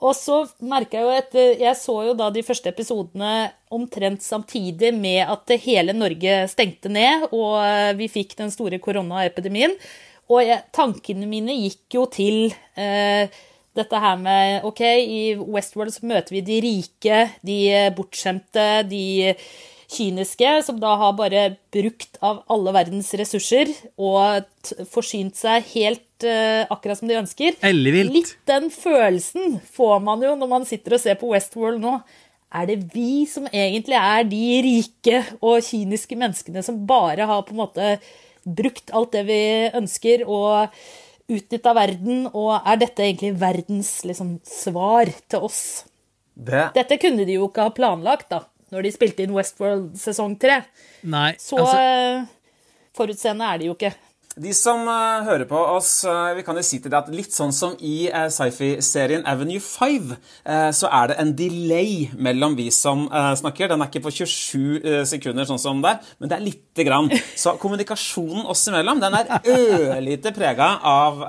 Og 0.00 0.14
så 0.16 0.38
merka 0.64 0.96
jeg 0.96 1.04
jo 1.04 1.12
etter 1.12 1.58
Jeg 1.60 1.76
så 1.76 1.94
jo 2.06 2.14
da 2.16 2.30
de 2.32 2.44
første 2.44 2.70
episodene 2.72 3.50
omtrent 3.74 4.22
samtidig 4.24 4.94
med 4.96 5.26
at 5.28 5.52
hele 5.60 5.92
Norge 5.92 6.44
stengte 6.48 6.88
ned, 6.92 7.26
og 7.34 7.58
eh, 7.66 7.90
vi 7.98 8.08
fikk 8.12 8.38
den 8.38 8.54
store 8.54 8.80
koronaepidemien. 8.80 9.74
Og 10.30 10.44
jeg, 10.46 10.62
tankene 10.72 11.26
mine 11.26 11.58
gikk 11.58 11.98
jo 11.98 12.06
til 12.14 12.52
eh, 12.78 13.26
dette 13.78 13.98
her 14.02 14.16
med 14.20 14.64
Ok, 14.66 14.82
i 14.82 15.34
Westworld 15.38 15.94
så 15.94 16.06
møter 16.10 16.36
vi 16.36 16.44
de 16.46 16.60
rike, 16.64 17.24
de 17.46 17.58
bortskjemte, 17.96 18.68
de 18.90 19.34
kyniske, 19.90 20.50
som 20.66 20.78
da 20.80 20.94
har 21.00 21.16
bare 21.18 21.44
brukt 21.74 22.18
av 22.22 22.42
alle 22.52 22.74
verdens 22.74 23.10
ressurser 23.18 23.72
og 23.98 24.46
forsynt 24.92 25.38
seg 25.38 25.66
helt 25.72 26.26
uh, 26.26 26.66
akkurat 26.70 27.00
som 27.00 27.10
de 27.10 27.18
ønsker. 27.18 27.58
Ellevilt. 27.66 28.14
Litt 28.14 28.34
den 28.50 28.70
følelsen 28.74 29.58
får 29.74 29.98
man 30.06 30.22
jo 30.24 30.36
når 30.38 30.52
man 30.54 30.66
sitter 30.68 30.96
og 30.96 31.02
ser 31.02 31.18
på 31.20 31.32
Westworld 31.32 31.82
nå. 31.82 31.98
Er 32.50 32.66
det 32.66 32.80
vi 32.94 33.26
som 33.30 33.46
egentlig 33.50 33.98
er 33.98 34.24
de 34.26 34.46
rike 34.66 35.22
og 35.38 35.62
kyniske 35.62 36.18
menneskene 36.18 36.64
som 36.66 36.82
bare 36.86 37.28
har 37.30 37.44
på 37.46 37.54
en 37.54 37.62
måte 37.62 37.92
brukt 38.42 38.90
alt 38.96 39.12
det 39.14 39.26
vi 39.28 39.42
ønsker, 39.76 40.24
og 40.26 40.72
utnytta 41.30 41.74
verden, 41.76 42.26
og 42.32 42.52
er 42.58 42.80
dette 42.80 43.04
egentlig 43.06 43.32
verdens 43.40 43.92
liksom, 44.08 44.36
svar 44.46 45.10
til 45.30 45.46
oss? 45.48 45.62
Det, 46.34 46.70
Dette 46.76 46.96
kunne 47.00 47.26
de 47.28 47.36
jo 47.36 47.48
ikke 47.50 47.66
ha 47.66 47.72
planlagt 47.74 48.30
da, 48.32 48.44
når 48.72 48.86
de 48.86 48.92
spilte 48.94 49.24
inn 49.24 49.34
Westworld 49.36 49.92
sesong 50.00 50.36
tre. 50.40 50.62
Så 51.42 51.58
altså, 51.60 51.80
eh, 51.80 52.70
forutseende 52.96 53.48
er 53.48 53.60
de 53.60 53.68
jo 53.70 53.76
ikke. 53.76 53.92
De 54.40 54.52
som 54.56 54.86
uh, 54.88 55.20
hører 55.26 55.44
på 55.44 55.58
oss, 55.58 55.98
uh, 56.08 56.30
vi 56.32 56.40
kan 56.46 56.56
jo 56.56 56.62
si 56.64 56.78
til 56.80 56.88
deg 56.88 56.96
at 57.02 57.12
litt 57.12 57.34
sånn 57.34 57.50
som 57.52 57.74
i 57.84 58.06
uh, 58.08 58.30
sci-fi-serien 58.32 59.26
Avenue 59.28 59.60
5, 59.60 60.14
så 60.74 60.88
er 60.88 61.10
det 61.10 61.16
en 61.20 61.32
delay 61.36 62.06
mellom 62.16 62.54
vi 62.56 62.68
som 62.72 63.02
snakker. 63.10 63.68
Den 63.70 63.82
er 63.82 63.90
ikke 63.90 64.02
på 64.06 64.12
27 64.14 65.04
sekunder, 65.08 65.46
sånn 65.48 65.60
som 65.60 65.82
der, 65.84 65.98
men 66.18 66.30
det 66.30 66.36
er 66.38 66.44
lite 66.44 66.86
grann. 66.86 67.10
Så 67.40 67.54
kommunikasjonen 67.60 68.46
oss 68.50 68.62
imellom 68.70 69.00
den 69.02 69.16
er 69.18 69.28
ørlite 69.52 70.32
prega 70.36 70.70
av, 70.86 71.20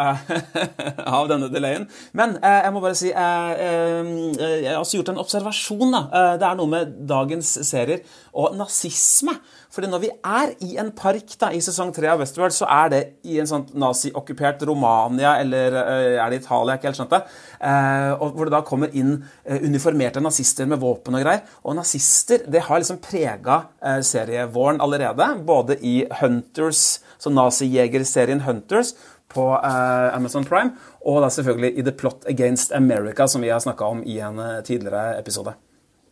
av 1.17 1.29
denne 1.31 1.49
delayen. 1.51 1.87
Men 2.17 2.37
jeg 2.39 2.73
må 2.73 2.83
bare 2.83 2.97
si 2.97 3.11
Jeg 3.11 4.67
har 4.69 4.79
også 4.79 4.99
gjort 4.99 5.13
en 5.13 5.21
observasjon. 5.23 5.95
Da. 5.97 6.03
Det 6.41 6.47
er 6.47 6.59
noe 6.59 6.71
med 6.71 6.95
dagens 7.11 7.53
serier 7.67 8.05
og 8.33 8.55
nazisme. 8.55 9.33
Fordi 9.71 9.87
når 9.91 10.01
vi 10.03 10.09
er 10.11 10.51
i 10.65 10.73
en 10.81 10.91
park 10.95 11.33
da, 11.39 11.51
i 11.55 11.61
sesong 11.63 11.93
tre 11.95 12.09
av 12.11 12.19
Westworld, 12.21 12.55
så 12.55 12.67
er 12.71 12.91
det 12.91 13.01
i 13.27 13.37
en 13.39 13.47
sånn 13.47 13.65
naziokkupert 13.79 14.65
Romania, 14.67 15.37
eller 15.39 15.77
uh, 15.77 16.17
er 16.17 16.31
det 16.31 16.41
Italia, 16.41 16.75
ikke 16.75 16.89
helt 16.89 16.99
skjønt 16.99 17.15
det, 17.15 17.21
uh, 17.63 18.25
hvor 18.35 18.47
det 18.47 18.55
da 18.55 18.63
kommer 18.67 18.91
inn 18.97 19.13
uh, 19.21 19.61
uniformerte 19.63 20.23
nazister 20.23 20.67
med 20.67 20.81
våpen 20.83 21.15
og 21.15 21.23
greier. 21.23 21.45
Og 21.63 21.77
nazister 21.79 22.43
det 22.51 22.65
har 22.67 22.83
liksom 22.83 22.99
prega 23.03 23.61
serievåren 24.05 24.81
allerede, 24.83 25.25
både 25.47 25.77
i 25.87 26.01
Hunters, 26.19 27.01
så 27.21 27.31
nazijegerserien 27.33 28.43
Hunters, 28.47 28.95
på 29.31 29.45
Amazon 29.63 30.43
Prime, 30.43 30.73
og 31.07 31.21
da 31.23 31.29
selvfølgelig 31.31 31.71
i 31.79 31.85
The 31.87 31.93
Plot 31.95 32.27
Against 32.27 32.75
America, 32.75 33.29
som 33.31 33.39
vi 33.39 33.47
har 33.53 33.63
snakka 33.63 33.87
om 33.87 34.03
i 34.03 34.19
en 34.19 34.41
tidligere 34.67 35.13
episode. 35.21 35.55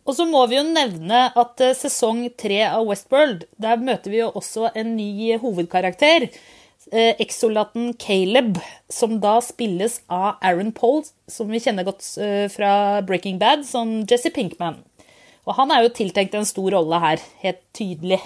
Og 0.08 0.16
så 0.16 0.26
må 0.28 0.42
vi 0.50 0.58
jo 0.58 0.64
nevne 0.66 1.26
at 1.28 1.62
uh, 1.62 1.74
sesong 1.76 2.24
tre 2.40 2.62
av 2.68 2.86
Westworld, 2.88 3.44
der 3.60 3.82
møter 3.82 4.12
vi 4.12 4.22
jo 4.22 4.30
også 4.38 4.72
en 4.74 4.94
ny 4.96 5.36
hovedkarakter. 5.42 6.30
Uh, 6.90 7.12
Exolaten 7.22 7.92
Caleb, 8.00 8.58
som 8.90 9.18
da 9.22 9.36
spilles 9.44 10.00
av 10.10 10.40
Aaron 10.40 10.72
Paul, 10.76 11.04
som 11.30 11.52
vi 11.52 11.60
kjenner 11.62 11.86
godt 11.86 12.06
uh, 12.18 12.46
fra 12.52 12.72
Breaking 13.06 13.38
Bad, 13.42 13.66
som 13.68 14.00
Jesse 14.08 14.32
Pinkman. 14.34 14.80
Og 15.48 15.54
han 15.58 15.70
er 15.74 15.84
jo 15.84 15.94
tiltenkt 16.00 16.34
en 16.36 16.48
stor 16.48 16.72
rolle 16.76 16.98
her, 17.02 17.22
helt 17.44 17.62
tydelig. 17.76 18.20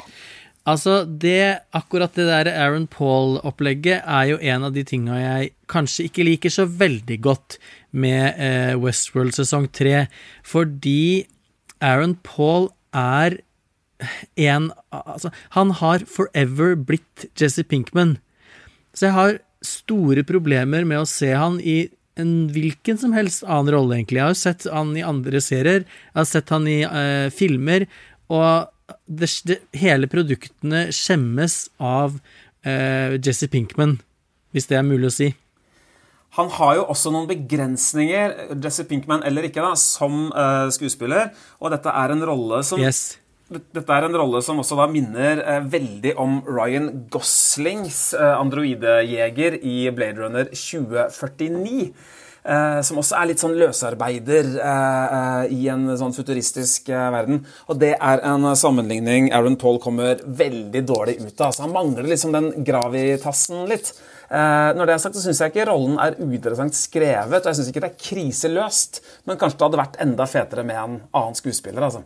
Altså, 0.64 1.02
det, 1.04 1.60
akkurat 1.76 2.14
det 2.16 2.24
der 2.24 2.48
Aaron 2.54 2.86
Paul-opplegget 2.88 4.00
er 4.00 4.30
jo 4.30 4.38
en 4.40 4.64
av 4.64 4.72
de 4.72 4.84
tinga 4.88 5.18
jeg 5.20 5.50
kanskje 5.68 6.06
ikke 6.08 6.24
liker 6.24 6.54
så 6.54 6.64
veldig 6.64 7.18
godt 7.24 7.58
med 7.92 8.40
eh, 8.40 8.72
Westworld 8.80 9.36
sesong 9.36 9.68
tre, 9.76 10.06
fordi 10.40 11.26
Aaron 11.84 12.16
Paul 12.26 12.70
er 12.96 13.40
en 14.40 14.70
Altså, 14.90 15.30
han 15.54 15.70
har 15.80 16.04
forever 16.10 16.74
blitt 16.76 17.28
Jesse 17.38 17.64
Pinkman. 17.64 18.16
Så 18.94 19.08
jeg 19.08 19.16
har 19.16 19.38
store 19.64 20.24
problemer 20.26 20.84
med 20.88 21.02
å 21.02 21.08
se 21.08 21.30
han 21.32 21.60
i 21.60 21.88
en 22.20 22.46
hvilken 22.54 22.98
som 23.00 23.14
helst 23.16 23.42
annen 23.46 23.72
rolle, 23.74 23.96
egentlig. 23.96 24.20
Jeg 24.20 24.26
har 24.26 24.34
jo 24.34 24.42
sett 24.42 24.66
han 24.70 24.92
i 24.98 25.06
andre 25.06 25.40
serier, 25.42 25.86
jeg 25.86 26.18
har 26.20 26.28
sett 26.30 26.52
han 26.54 26.68
i 26.70 26.78
uh, 26.86 27.30
filmer, 27.34 27.86
og 28.30 28.68
det, 29.08 29.30
det, 29.48 29.58
hele 29.80 30.10
produktene 30.10 30.86
skjemmes 30.94 31.56
av 31.82 32.18
uh, 32.20 33.16
Jesse 33.18 33.48
Pinkman, 33.50 33.96
hvis 34.54 34.70
det 34.70 34.78
er 34.78 34.86
mulig 34.86 35.10
å 35.10 35.16
si. 35.16 35.32
Han 36.34 36.48
har 36.56 36.78
jo 36.80 36.86
også 36.90 37.12
noen 37.14 37.28
begrensninger, 37.30 38.32
Jesse 38.62 38.86
Pinkman 38.88 39.22
eller 39.26 39.46
ikke, 39.46 39.62
da, 39.62 39.76
som 39.78 40.32
uh, 40.34 40.66
skuespiller. 40.74 41.30
Og 41.62 41.70
dette 41.74 41.92
er 41.94 42.14
en 42.14 42.24
rolle 42.26 42.62
som 42.66 42.82
yes. 42.82 43.20
Dette 43.54 43.92
er 43.92 44.06
en 44.06 44.16
rolle 44.16 44.40
som 44.42 44.58
også 44.58 44.74
da 44.78 44.88
minner 44.90 45.42
uh, 45.44 45.60
veldig 45.70 46.14
om 46.18 46.40
Ryan 46.48 46.88
Goslings 47.12 48.08
uh, 48.18 48.34
androidejeger 48.40 49.60
i 49.62 49.84
Blade 49.94 50.24
Runner 50.24 50.48
2049. 50.50 51.92
Uh, 52.44 52.82
som 52.84 52.98
også 53.00 53.14
er 53.16 53.28
litt 53.30 53.40
sånn 53.40 53.54
løsarbeider 53.56 54.50
uh, 54.58 55.12
uh, 55.14 55.44
i 55.54 55.62
en 55.72 55.86
sånn 55.96 56.12
futuristisk 56.16 56.90
verden. 56.90 57.44
Og 57.72 57.78
det 57.80 57.94
er 57.94 58.24
en 58.26 58.50
sammenligning 58.58 59.30
Aaron 59.32 59.56
Paul 59.60 59.78
kommer 59.80 60.18
veldig 60.26 60.82
dårlig 60.84 61.14
ut 61.22 61.38
av. 61.38 61.52
Altså, 61.52 61.64
han 61.64 61.72
mangler 61.72 62.10
liksom 62.10 62.34
den 62.34 62.50
gravitassen 62.66 63.64
litt. 63.70 63.94
Eh, 64.30 64.70
når 64.76 64.88
det 64.88 64.94
er 64.94 65.02
sagt, 65.02 65.18
så 65.18 65.24
syns 65.24 65.42
jeg 65.42 65.52
ikke 65.52 65.68
rollen 65.68 65.98
er 66.02 66.16
uinteressant 66.20 66.76
skrevet, 66.76 67.42
og 67.42 67.50
jeg 67.50 67.58
syns 67.58 67.70
ikke 67.70 67.84
det 67.84 67.90
er 67.90 68.02
kriseløst, 68.08 69.02
men 69.28 69.38
kanskje 69.40 69.60
det 69.60 69.68
hadde 69.68 69.82
vært 69.82 70.00
enda 70.04 70.26
fetere 70.30 70.64
med 70.66 70.80
en 70.80 70.98
annen 71.12 71.38
skuespiller. 71.38 71.84
altså. 71.84 72.04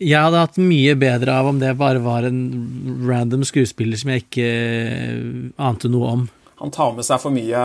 Jeg 0.00 0.16
hadde 0.16 0.42
hatt 0.42 0.56
mye 0.56 0.96
bedre 0.96 1.36
av 1.36 1.50
om 1.50 1.58
det 1.60 1.74
bare 1.76 2.00
var 2.00 2.24
en 2.24 2.42
random 3.04 3.44
skuespiller 3.44 4.00
som 4.00 4.14
jeg 4.14 4.24
ikke 4.24 4.50
eh, 4.50 5.24
ante 5.60 5.92
noe 5.92 6.12
om. 6.16 6.28
Han 6.60 6.72
tar 6.72 6.92
med 6.96 7.06
seg 7.06 7.20
for 7.22 7.32
mye 7.32 7.60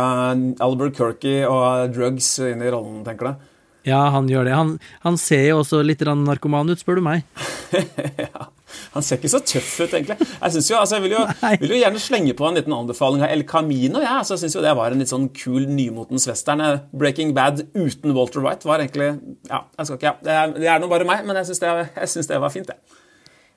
Albert 0.64 0.96
Kirky 0.96 1.42
og 1.48 1.92
drugs 1.96 2.30
inn 2.44 2.64
i 2.64 2.72
rollen, 2.72 3.02
tenker 3.08 3.28
du? 3.32 3.48
Ja, 3.86 4.08
han 4.10 4.30
gjør 4.32 4.48
det. 4.48 4.54
Han, 4.56 4.76
han 5.04 5.18
ser 5.22 5.44
jo 5.50 5.60
også 5.62 5.82
litt 5.86 6.02
narkoman 6.02 6.72
ut, 6.72 6.82
spør 6.82 7.00
du 7.00 7.06
meg. 7.06 7.26
ja. 8.26 8.48
Han 8.96 9.06
ser 9.06 9.20
ikke 9.20 9.32
så 9.32 9.42
tøff 9.44 9.72
ut, 9.82 9.94
egentlig. 9.94 10.18
Jeg, 10.20 10.64
jo, 10.70 10.78
altså, 10.80 10.98
jeg 10.98 11.06
vil, 11.06 11.16
jo, 11.16 11.24
vil, 11.62 11.74
jo, 11.74 11.80
gjerne 11.82 12.02
slenge 12.04 12.36
på 12.38 12.48
en 12.48 12.60
liten 12.60 12.76
anbefaling 12.76 13.26
av 13.26 13.34
El 13.34 13.46
Camino. 13.50 14.04
Ja. 14.04 14.20
Altså, 14.22 14.36
jeg 14.36 14.46
syns 14.46 14.58
jo 14.60 14.66
det 14.66 14.76
var 14.80 14.94
en 14.94 15.02
litt 15.04 15.14
sånn 15.14 15.30
kul 15.36 15.66
nymotens 15.70 16.28
western. 16.30 16.64
Breaking 16.96 17.34
Bad 17.38 17.66
uten 17.76 18.16
Walter 18.18 18.44
White 18.46 18.68
var 18.68 18.84
egentlig 18.84 19.12
Ja, 19.50 19.66
jeg 19.78 19.90
skal 19.90 20.00
ikke, 20.00 20.14
ja. 20.14 20.16
det, 20.24 20.38
er, 20.38 20.56
det 20.60 20.72
er 20.72 20.80
nå 20.84 20.92
bare 20.92 21.08
meg, 21.08 21.26
men 21.28 21.38
jeg 21.42 21.52
syns 21.52 21.64
det, 21.64 22.32
det, 22.32 22.40
var 22.42 22.54
fint, 22.54 22.72
det. 22.72 23.02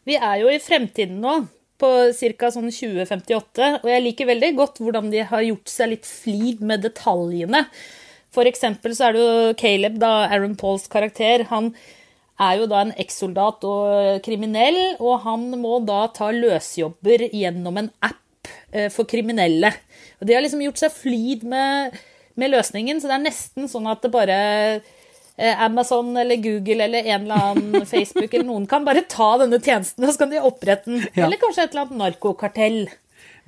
Vi 0.09 0.17
er 0.17 0.43
jo 0.43 0.51
i 0.51 0.61
fremtiden 0.63 1.21
nå 1.23 1.41
på 1.79 1.89
ca. 2.41 2.51
sånn 2.51 2.73
2058, 2.75 3.71
og 3.85 3.89
jeg 3.93 4.03
liker 4.03 4.29
veldig 4.33 4.51
godt 4.59 4.81
hvordan 4.83 5.13
de 5.13 5.23
har 5.31 5.45
gjort 5.47 5.71
seg 5.71 5.93
litt 5.93 6.09
flid 6.09 6.63
med 6.65 6.83
detaljene. 6.87 7.63
For 8.35 8.49
eksempel 8.49 8.95
så 8.97 9.09
er 9.09 9.15
det 9.15 9.23
jo 9.23 9.55
Caleb, 9.61 10.01
da, 10.03 10.13
Aaron 10.29 10.57
Pauls 10.59 10.89
karakter. 10.91 11.47
Han 11.53 11.71
er 12.39 12.61
jo 12.61 12.69
da 12.71 12.83
en 12.85 12.95
ekssoldat 13.01 13.65
og 13.67 14.21
kriminell, 14.25 14.79
og 15.03 15.25
han 15.25 15.49
må 15.59 15.81
da 15.87 16.05
ta 16.15 16.31
løsjobber 16.35 17.29
gjennom 17.35 17.81
en 17.81 17.91
app 18.05 18.51
eh, 18.71 18.87
for 18.95 19.09
kriminelle. 19.11 19.73
Og 20.19 20.29
de 20.29 20.37
har 20.37 20.45
liksom 20.45 20.63
gjort 20.63 20.83
seg 20.83 20.95
flid 20.95 21.45
med, 21.49 21.99
med 22.39 22.55
løsningen, 22.55 23.01
så 23.01 23.11
det 23.11 23.19
er 23.19 23.27
nesten 23.27 23.71
sånn 23.71 23.91
at 23.91 24.05
det 24.05 24.13
bare 24.15 24.39
eh, 24.79 25.65
Amazon 25.67 26.15
eller 26.19 26.41
Google 26.43 26.87
eller 26.87 27.11
en 27.11 27.27
eller 27.27 27.51
annen 27.51 27.89
Facebook 27.93 28.31
eller 28.31 28.49
noen 28.49 28.71
kan 28.71 28.87
bare 28.87 29.07
ta 29.11 29.35
denne 29.43 29.61
tjenesten, 29.63 30.07
og 30.07 30.15
så 30.15 30.25
kan 30.25 30.33
de 30.35 30.43
opprette 30.43 30.91
den. 30.91 31.05
Ja. 31.13 31.27
Eller 31.27 31.43
kanskje 31.43 31.67
et 31.67 31.75
eller 31.75 31.89
annet 31.89 32.03
narkokartell. 32.05 32.83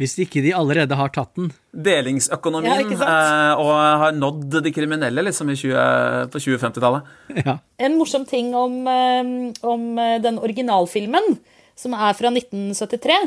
Hvis 0.00 0.17
ikke 0.23 0.41
de 0.45 0.55
allerede 0.57 0.97
har 0.97 1.12
tatt 1.12 1.35
den. 1.37 1.50
Delingsøkonomien 1.71 2.95
ja, 2.95 3.07
eh, 3.07 3.61
og 3.61 3.73
har 4.05 4.17
nådd 4.17 4.61
de 4.65 4.73
kriminelle 4.73 5.27
liksom 5.27 5.53
20, 5.53 6.31
på 6.33 6.43
2050-tallet. 6.47 7.17
Ja. 7.45 7.59
En 7.81 7.99
morsom 7.99 8.25
ting 8.29 8.55
om, 8.57 8.81
eh, 8.89 9.31
om, 9.67 9.85
eh, 9.99 10.17
den 10.25 10.41
originalfilmen, 10.41 11.37
som 11.79 11.95
er 11.97 12.17
fra 12.17 12.33
1973, 12.33 13.21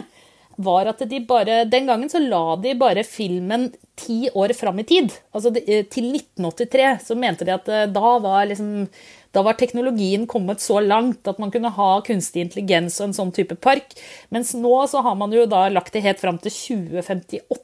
var 0.58 0.90
at 0.92 1.02
de 1.10 1.20
bare 1.26 1.64
Den 1.66 1.88
gangen 1.90 2.10
så 2.10 2.20
la 2.22 2.56
de 2.62 2.76
bare 2.78 3.04
filmen 3.04 3.72
ti 3.96 4.30
år 4.34 4.54
fram 4.58 4.80
i 4.80 4.84
tid. 4.84 5.12
Altså 5.34 5.52
til 5.54 6.08
1983 6.14 7.08
så 7.08 7.18
mente 7.18 7.46
de 7.46 7.54
at 7.54 7.70
da 7.94 8.16
var 8.22 8.48
liksom 8.50 8.88
da 9.34 9.42
var 9.42 9.58
teknologien 9.58 10.28
kommet 10.30 10.62
så 10.62 10.78
langt 10.80 11.28
at 11.28 11.40
man 11.42 11.52
kunne 11.54 11.72
ha 11.74 11.90
kunstig 12.06 12.44
intelligens 12.44 13.00
og 13.00 13.10
en 13.10 13.16
sånn 13.18 13.34
type 13.34 13.58
park. 13.58 13.96
Mens 14.30 14.54
nå 14.54 14.76
så 14.90 15.02
har 15.06 15.18
man 15.18 15.34
jo 15.34 15.48
da 15.50 15.66
lagt 15.74 15.96
det 15.96 16.06
helt 16.06 16.22
fram 16.22 16.38
til 16.42 16.54
2058. 16.54 17.64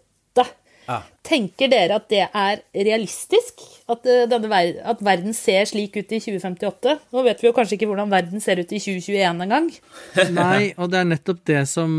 Ja. 0.90 1.04
Tenker 1.30 1.70
dere 1.70 2.00
at 2.00 2.08
det 2.10 2.24
er 2.26 2.62
realistisk? 2.74 3.62
At, 3.90 4.06
uh, 4.10 4.24
denne, 4.30 4.62
at, 4.90 5.02
verden 5.06 5.36
ser 5.38 5.68
slik 5.70 6.00
ut 6.00 6.14
i 6.16 6.20
2058? 6.22 6.96
Nå 7.14 7.24
vet 7.28 7.44
vi 7.44 7.50
jo 7.50 7.54
kanskje 7.54 7.78
ikke 7.78 7.90
hvordan 7.92 8.10
verden 8.10 8.42
ser 8.42 8.62
ut 8.62 8.74
i 8.74 8.82
2021 8.82 9.44
engang. 9.46 9.70
Nei, 10.40 10.72
og 10.78 10.90
det 10.90 11.02
er 11.02 11.12
nettopp 11.12 11.44
det 11.50 11.64
som 11.70 11.92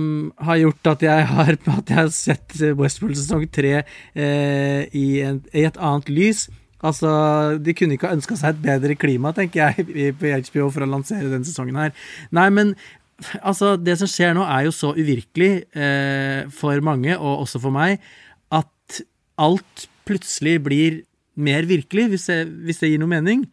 har 0.42 0.58
gjort 0.64 0.94
at 0.96 1.04
jeg 1.06 1.28
har, 1.30 1.58
at 1.76 1.92
jeg 1.92 2.00
har 2.00 2.14
sett 2.14 2.56
Westworld 2.78 3.18
sesong 3.20 3.46
3 3.46 3.76
eh, 3.78 4.82
i, 4.90 5.06
i, 5.22 5.62
et 5.62 5.78
annet 5.78 6.10
lys. 6.10 6.48
Altså, 6.82 7.10
De 7.60 7.74
kunne 7.76 7.94
ikke 7.94 8.08
ha 8.08 8.16
ønska 8.16 8.38
seg 8.40 8.56
et 8.56 8.64
bedre 8.64 8.96
klima, 8.98 9.34
tenker 9.36 9.68
jeg, 9.68 10.14
på 10.18 10.32
HBO 10.50 10.70
for 10.72 10.86
å 10.86 10.90
lansere 10.90 11.28
denne 11.28 11.46
sesongen 11.46 11.78
her. 11.78 11.94
Nei, 12.34 12.48
men 12.56 12.74
altså, 13.44 13.74
det 13.78 13.98
som 14.00 14.10
skjer 14.10 14.34
nå, 14.34 14.46
er 14.48 14.66
jo 14.66 14.74
så 14.74 14.94
uvirkelig 14.96 15.52
eh, 15.76 16.48
for 16.56 16.82
mange, 16.84 17.14
og 17.18 17.44
også 17.44 17.62
for 17.62 17.74
meg, 17.74 18.00
alt 19.40 19.86
plutselig 20.08 20.58
blir 20.66 21.00
mer 21.40 21.66
virkelig, 21.68 22.08
hvis 22.12 22.28
det, 22.28 22.90
gir 22.92 23.00
noe 23.00 23.10
mening. 23.10 23.46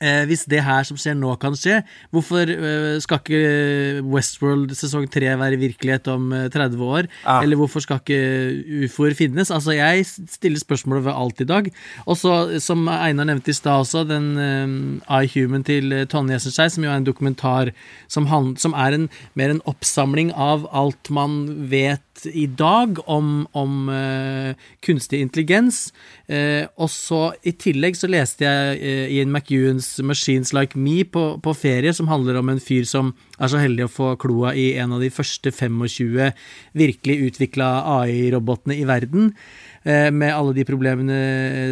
Eh, 0.00 0.22
hvis 0.24 0.46
det 0.48 0.62
her 0.64 0.86
som 0.88 0.96
skjer 0.96 1.16
nå, 1.18 1.34
kan 1.40 1.52
skje, 1.58 1.82
hvorfor 2.08 2.48
eh, 2.48 2.96
skal 3.04 3.20
ikke 3.20 4.00
Westworld 4.08 4.72
sesong 4.78 5.04
3 5.12 5.34
være 5.36 5.58
virkelighet 5.60 6.08
om 6.08 6.30
eh, 6.32 6.46
30 6.48 6.84
år? 6.86 7.08
Ja. 7.26 7.34
Eller 7.42 7.60
hvorfor 7.60 7.84
skal 7.84 8.00
ikke 8.00 8.86
ufoer 8.86 9.16
finnes? 9.18 9.52
Altså, 9.52 9.74
jeg 9.76 10.06
stiller 10.08 10.62
spørsmålet 10.62 11.04
ved 11.04 11.12
alt 11.12 11.44
i 11.44 11.48
dag. 11.50 11.68
Og 12.06 12.16
så, 12.16 12.34
som 12.64 12.88
Einar 12.88 13.28
nevnte 13.28 13.52
i 13.52 13.58
stad 13.58 13.84
også, 13.84 14.06
den 14.08 14.32
eh, 14.40 15.20
I 15.20 15.28
Human 15.34 15.68
til 15.68 15.92
eh, 15.92 16.06
Tonje 16.08 16.40
Essenskei, 16.40 16.70
som 16.72 16.86
jo 16.86 16.94
er 16.94 17.02
en 17.02 17.08
dokumentar 17.10 17.74
som, 18.08 18.30
han, 18.32 18.54
som 18.56 18.72
er 18.72 18.96
en, 18.96 19.10
mer 19.36 19.52
en 19.52 19.64
oppsamling 19.68 20.32
av 20.32 20.64
alt 20.72 21.12
man 21.12 21.42
vet 21.68 22.24
i 22.26 22.46
dag 22.46 22.98
om, 23.08 23.46
om 23.56 23.88
eh, 23.92 24.56
kunstig 24.84 25.20
intelligens. 25.24 25.90
Eh, 26.30 26.62
og 26.78 26.86
så 26.92 27.32
i 27.42 27.50
tillegg 27.58 27.96
så 27.98 28.06
leste 28.06 28.44
jeg 28.46 28.76
eh, 28.78 29.14
Ian 29.16 29.32
McEwans 29.34 29.96
'Machines 29.98 30.52
Like 30.54 30.78
Me' 30.78 31.02
på, 31.02 31.40
på 31.42 31.54
ferie, 31.58 31.90
som 31.96 32.06
handler 32.06 32.38
om 32.38 32.52
en 32.52 32.62
fyr 32.62 32.86
som 32.86 33.10
er 33.40 33.50
så 33.50 33.58
heldig 33.58 33.88
å 33.88 33.90
få 33.90 34.12
kloa 34.20 34.52
i 34.54 34.76
en 34.78 34.94
av 34.94 35.02
de 35.02 35.10
første 35.10 35.50
25 35.50 36.30
virkelig 36.78 37.16
utvikla 37.26 37.72
AI-robotene 37.96 38.78
i 38.78 38.86
verden. 38.86 39.34
eh, 39.82 40.12
Med 40.14 40.30
alle 40.30 40.54
de 40.54 40.64
problemene 40.64 41.18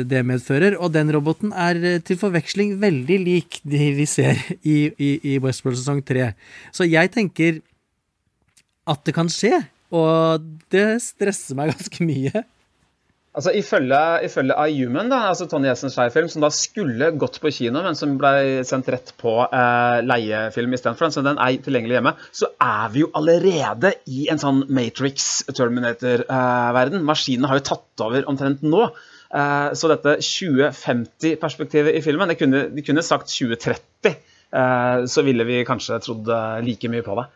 det 0.03 0.25
medfører. 0.27 0.75
Og 0.83 0.91
den 0.93 1.13
roboten 1.15 1.53
er 1.55 1.79
eh, 1.79 2.03
til 2.03 2.19
forveksling 2.19 2.81
veldig 2.81 3.19
lik 3.23 3.61
de 3.63 3.95
vi 3.95 4.07
ser 4.07 4.43
i, 4.65 4.91
i, 4.99 5.21
i 5.23 5.39
Westworld 5.39 5.79
sesong 5.79 6.03
3. 6.03 6.33
Så 6.73 6.83
jeg 6.91 7.15
tenker 7.15 7.63
at 8.89 9.05
det 9.07 9.15
kan 9.15 9.31
skje. 9.31 9.69
Og 9.95 10.43
det 10.73 10.99
stresser 11.05 11.55
meg 11.55 11.71
ganske 11.77 12.03
mye. 12.03 12.43
Altså, 13.37 13.51
Ifølge, 13.55 14.25
ifølge 14.25 14.55
da, 15.11 15.29
altså 15.29 15.47
Tony 15.47 15.69
Jessens 15.69 15.99
film 16.13 16.29
som 16.29 16.43
da 16.43 16.51
skulle 16.51 17.11
gått 17.21 17.41
på 17.43 17.51
kino, 17.55 17.83
men 17.85 17.95
som 17.95 18.19
ble 18.19 18.65
sendt 18.67 18.89
rett 18.91 19.13
på 19.21 19.47
eh, 19.47 20.01
leiefilm 20.03 20.73
istedenfor, 20.75 21.11
så 21.13 21.23
den 21.23 21.39
er 21.39 21.57
tilgjengelig 21.63 21.95
hjemme, 21.99 22.13
så 22.33 22.47
er 22.59 22.89
vi 22.95 23.01
jo 23.05 23.11
allerede 23.15 23.93
i 24.11 24.29
en 24.33 24.39
sånn 24.43 24.65
Matrix-Terminator-verden. 24.73 27.05
Maskinene 27.07 27.49
har 27.51 27.57
jo 27.61 27.69
tatt 27.71 28.01
over 28.09 28.21
omtrent 28.33 28.61
nå. 28.67 28.83
Eh, 29.29 29.71
så 29.77 29.91
dette 29.93 30.17
2050-perspektivet 30.25 31.99
i 31.99 32.05
filmen, 32.05 32.31
det 32.33 32.39
kunne, 32.41 32.65
de 32.73 32.85
kunne 32.85 33.05
sagt 33.05 33.29
2030, 33.35 34.09
eh, 34.09 35.05
så 35.05 35.25
ville 35.27 35.45
vi 35.47 35.67
kanskje 35.69 36.01
trodd 36.05 36.31
eh, 36.33 36.61
like 36.65 36.91
mye 36.91 37.05
på 37.07 37.19
det. 37.21 37.27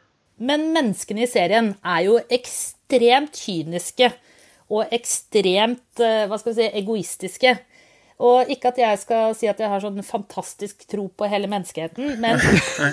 Men 0.42 0.70
menneskene 0.74 1.26
i 1.26 1.30
serien 1.30 1.74
er 1.84 2.06
jo 2.08 2.16
ekstremt 2.32 3.36
kyniske 3.38 4.08
og 4.72 4.94
ekstremt 4.94 6.00
eh, 6.02 6.24
hva 6.30 6.38
skal 6.40 6.54
vi 6.54 6.58
si, 6.62 6.70
egoistiske. 6.80 7.54
Og 8.22 8.50
ikke 8.54 8.70
at 8.70 8.80
jeg 8.80 9.00
skal 9.02 9.36
si 9.36 9.48
at 9.50 9.60
jeg 9.60 9.70
har 9.70 9.82
sånn 9.82 10.02
fantastisk 10.06 10.84
tro 10.90 11.08
på 11.10 11.28
hele 11.30 11.50
menneskeheten, 11.50 12.16
men 12.22 12.38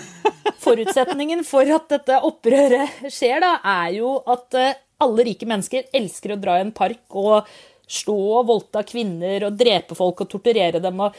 forutsetningen 0.65 1.43
for 1.47 1.69
at 1.75 1.89
dette 1.91 2.21
opprøret 2.25 3.09
skjer, 3.11 3.43
da, 3.43 3.57
er 3.83 3.99
jo 3.99 4.15
at 4.29 4.57
eh, 4.57 4.79
alle 4.99 5.27
rike 5.29 5.47
mennesker 5.47 5.91
elsker 5.95 6.35
å 6.35 6.39
dra 6.41 6.57
i 6.59 6.65
en 6.65 6.75
park 6.75 7.19
og 7.19 7.49
slå 7.89 8.17
og 8.39 8.49
voldta 8.49 8.83
kvinner 8.85 9.47
og 9.47 9.57
drepe 9.57 9.95
folk 9.97 10.25
og 10.25 10.31
torturere 10.31 10.81
dem. 10.83 10.99
og 11.01 11.15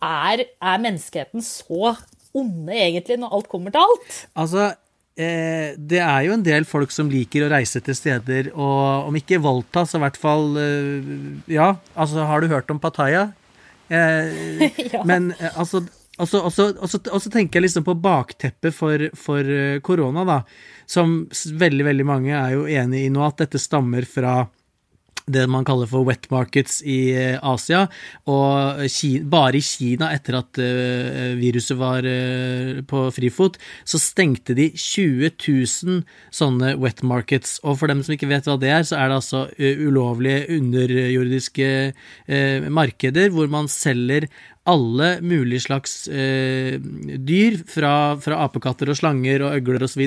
er, 0.00 0.46
er 0.46 0.82
menneskeheten 0.82 1.44
så 1.44 1.94
onde, 2.36 2.74
egentlig, 2.76 3.18
når 3.20 3.34
alt 3.36 3.48
kommer 3.50 3.74
til 3.74 3.82
alt? 3.82 4.20
Altså, 4.38 4.70
eh, 5.20 5.76
det 5.76 6.00
er 6.00 6.24
jo 6.26 6.34
en 6.36 6.44
del 6.46 6.66
folk 6.68 6.92
som 6.94 7.10
liker 7.12 7.44
å 7.46 7.52
reise 7.52 7.82
til 7.84 7.96
steder 7.96 8.50
og 8.54 9.10
om 9.10 9.20
ikke 9.20 9.40
Volta, 9.44 9.84
så 9.86 10.00
i 10.00 10.04
hvert 10.06 10.18
fall 10.20 10.56
eh, 10.60 11.14
Ja, 11.52 11.74
altså, 11.94 12.24
har 12.28 12.40
du 12.40 12.50
hørt 12.52 12.70
om 12.72 12.80
Pattaya? 12.82 13.28
Eh, 13.88 14.68
Ja. 14.94 15.04
Men 15.06 15.32
eh, 15.38 15.52
altså 15.54 15.84
og 16.20 16.28
så, 16.28 16.40
og, 16.44 16.52
så, 16.52 16.66
og, 16.76 16.88
så, 16.90 16.98
og 17.08 17.22
så 17.22 17.30
tenker 17.32 17.58
jeg 17.58 17.64
liksom 17.68 17.84
på 17.86 17.96
bakteppet 17.96 18.74
for, 18.76 19.06
for 19.16 19.40
eh, 19.40 19.78
korona, 19.84 20.24
da. 20.28 20.40
Som 20.90 21.22
veldig, 21.32 21.86
veldig 21.86 22.04
mange 22.04 22.34
er 22.36 22.56
jo 22.58 22.66
enig 22.68 23.06
i 23.06 23.12
nå, 23.12 23.22
at 23.24 23.40
dette 23.40 23.60
stammer 23.62 24.04
fra 24.04 24.42
det 25.32 25.46
man 25.50 25.66
kaller 25.66 25.88
for 25.90 26.06
wet 26.06 26.28
markets 26.32 26.80
i 26.82 27.12
eh, 27.14 27.38
Asia. 27.42 27.86
Og 28.30 28.82
Kina, 28.92 29.26
bare 29.30 29.60
i 29.60 29.64
Kina, 29.64 30.10
etter 30.14 30.38
at 30.40 30.60
eh, 30.62 31.34
viruset 31.40 31.78
var 31.80 32.06
eh, 32.06 32.80
på 32.86 33.04
frifot, 33.14 33.58
så 33.84 34.00
stengte 34.02 34.56
de 34.58 34.70
20 34.74 35.32
000 35.36 36.02
sånne 36.34 36.74
wet 36.80 37.04
markets. 37.06 37.58
Og 37.64 37.78
for 37.80 37.92
dem 37.92 38.04
som 38.04 38.16
ikke 38.16 38.30
vet 38.30 38.48
hva 38.48 38.58
det 38.60 38.72
er, 38.74 38.86
så 38.86 38.98
er 38.98 39.10
det 39.10 39.20
altså 39.20 39.44
ulovlige 39.60 40.58
underjordiske 40.58 41.70
markeder 42.72 43.30
hvor 43.34 43.48
man 43.50 43.68
selger 43.70 44.26
alle 44.68 45.08
mulige 45.24 45.64
slags 45.64 46.04
eh, 46.12 46.76
dyr, 47.24 47.56
fra, 47.68 47.92
fra 48.20 48.42
apekatter 48.44 48.90
og 48.92 48.98
slanger 48.98 49.44
og 49.46 49.54
øgler 49.56 49.86
osv., 49.86 50.02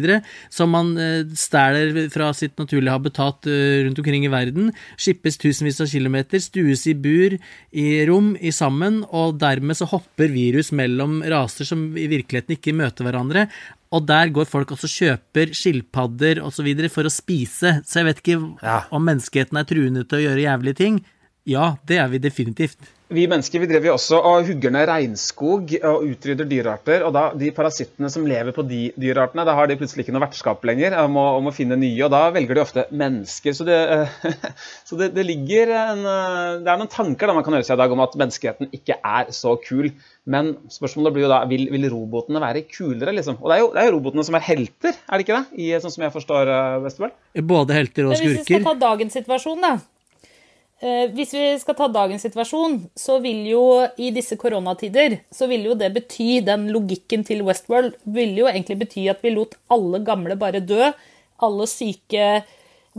som 0.53 0.69
man 0.75 0.91
eh, 1.01 1.25
stjeler 1.37 2.07
fra 2.13 2.29
sitt 2.37 2.53
naturlige 2.61 2.93
habitat 2.93 3.49
eh, 3.49 3.81
rundt 3.87 3.99
omkring 4.03 4.27
i 4.27 4.31
verden, 4.31 4.69
skippes 4.93 5.39
tusenvis 5.41 5.81
av 5.83 5.89
kilometer, 5.89 6.43
stues 6.43 6.85
i 6.91 6.93
bur, 6.93 7.37
i 7.73 7.87
rom, 8.09 8.33
i 8.37 8.53
sammen, 8.53 9.01
og 9.09 9.39
dermed 9.41 9.79
så 9.79 9.89
hopper 9.89 10.29
virus 10.33 10.69
mellom 10.75 11.21
raser 11.33 11.67
som 11.67 11.89
i 11.97 12.05
virkeligheten 12.11 12.57
ikke 12.57 12.77
møter 12.77 13.09
hverandre. 13.09 13.47
Og 13.93 14.05
der 14.09 14.31
går 14.33 14.47
folk 14.49 14.71
også 14.73 14.89
og 14.89 14.93
kjøper 14.93 15.51
skilpadder 15.57 16.41
osv. 16.45 16.69
for 16.93 17.05
å 17.05 17.13
spise. 17.13 17.79
Så 17.85 18.01
jeg 18.01 18.09
vet 18.09 18.21
ikke 18.23 18.39
Ja. 18.61 18.83
om 18.91 19.05
menneskeheten 19.05 19.57
er 19.57 19.69
truende 19.69 20.07
til 20.07 20.17
å 20.17 20.25
gjøre 20.29 20.45
jævlige 20.45 20.77
ting. 20.77 21.05
Ja, 21.45 21.75
det 21.85 21.97
er 21.99 22.07
vi 22.07 22.17
definitivt. 22.23 22.79
Vi 23.13 23.25
mennesker 23.29 23.61
vi 23.61 23.67
driver 23.69 23.91
jo 23.91 23.95
også 23.97 24.19
og 24.19 24.47
hugger 24.47 24.73
ned 24.73 24.87
regnskog 24.89 25.73
og 25.85 26.05
utrydder 26.07 26.47
dyrearter. 26.49 27.03
Og 27.05 27.13
da 27.13 27.27
de 27.37 27.51
parasittene 27.53 28.09
som 28.09 28.25
lever 28.27 28.55
på 28.55 28.65
de 28.65 28.87
dyreartene, 28.99 29.45
da 29.45 29.53
har 29.57 29.69
de 29.69 29.77
plutselig 29.77 30.05
ikke 30.05 30.15
noe 30.15 30.23
vertskap 30.25 30.65
lenger 30.65 30.95
om 31.03 31.19
å, 31.21 31.25
om 31.39 31.49
å 31.49 31.53
finne 31.55 31.77
nye. 31.79 31.99
Og 32.05 32.11
da 32.13 32.23
velger 32.33 32.57
de 32.57 32.63
ofte 32.63 32.87
mennesker. 32.89 33.53
Så 33.57 33.67
det, 33.67 33.77
så 34.89 34.97
det, 34.99 35.11
det 35.17 35.27
ligger 35.27 35.75
en 35.77 36.01
eh, 36.01 36.57
Det 36.63 36.73
er 36.73 36.81
noen 36.81 36.91
tanker 36.91 37.29
da 37.29 37.37
man 37.37 37.45
kan 37.45 37.57
gjøre 37.57 37.69
seg 37.69 37.77
i 37.77 37.83
dag 37.83 37.93
om 37.93 38.03
at 38.05 38.17
menneskeheten 38.23 38.73
ikke 38.73 38.97
er 38.97 39.31
så 39.35 39.55
kul. 39.61 39.91
Men 40.25 40.53
spørsmålet 40.71 41.15
blir 41.15 41.27
jo 41.27 41.31
da 41.33 41.41
vil, 41.49 41.67
vil 41.73 41.89
robotene 41.91 42.41
være 42.41 42.65
kulere, 42.71 43.13
liksom? 43.17 43.37
Og 43.43 43.49
det 43.51 43.57
er, 43.57 43.63
jo, 43.63 43.71
det 43.75 43.81
er 43.81 43.89
jo 43.89 43.95
robotene 43.97 44.25
som 44.25 44.37
er 44.39 44.45
helter, 44.45 44.95
er 44.95 45.19
det 45.19 45.27
ikke 45.27 45.39
det? 45.41 45.59
I, 45.59 45.71
sånn 45.83 45.93
som 45.93 46.05
jeg 46.05 46.15
forstår 46.15 46.49
uh, 46.49 47.09
Både 47.43 47.75
helter 47.75 48.07
og 48.07 48.15
Men 48.15 48.23
hvis 48.23 48.39
vi 48.39 48.45
skal 48.47 48.69
ta 48.69 48.77
dagens 48.87 49.19
situasjon, 49.19 49.59
da. 49.63 49.73
Eh, 50.83 51.05
hvis 51.15 51.31
vi 51.31 51.43
skal 51.61 51.77
ta 51.79 51.87
dagens 51.87 52.25
situasjon, 52.25 52.73
så 52.99 53.15
vil 53.23 53.45
jo 53.47 53.63
i 53.95 54.09
disse 54.11 54.35
koronatider 54.39 55.21
så 55.31 55.47
vil 55.47 55.69
jo 55.69 55.77
det 55.79 55.93
bety 55.95 56.41
Den 56.43 56.65
logikken 56.75 57.23
til 57.23 57.45
Westworld 57.47 57.95
ville 58.03 58.41
jo 58.41 58.49
egentlig 58.51 58.81
bety 58.81 59.05
at 59.07 59.23
vi 59.23 59.31
lot 59.31 59.55
alle 59.71 60.01
gamle 60.03 60.35
bare 60.35 60.59
dø. 60.59 60.91
Alle 61.39 61.69
syke 61.71 62.43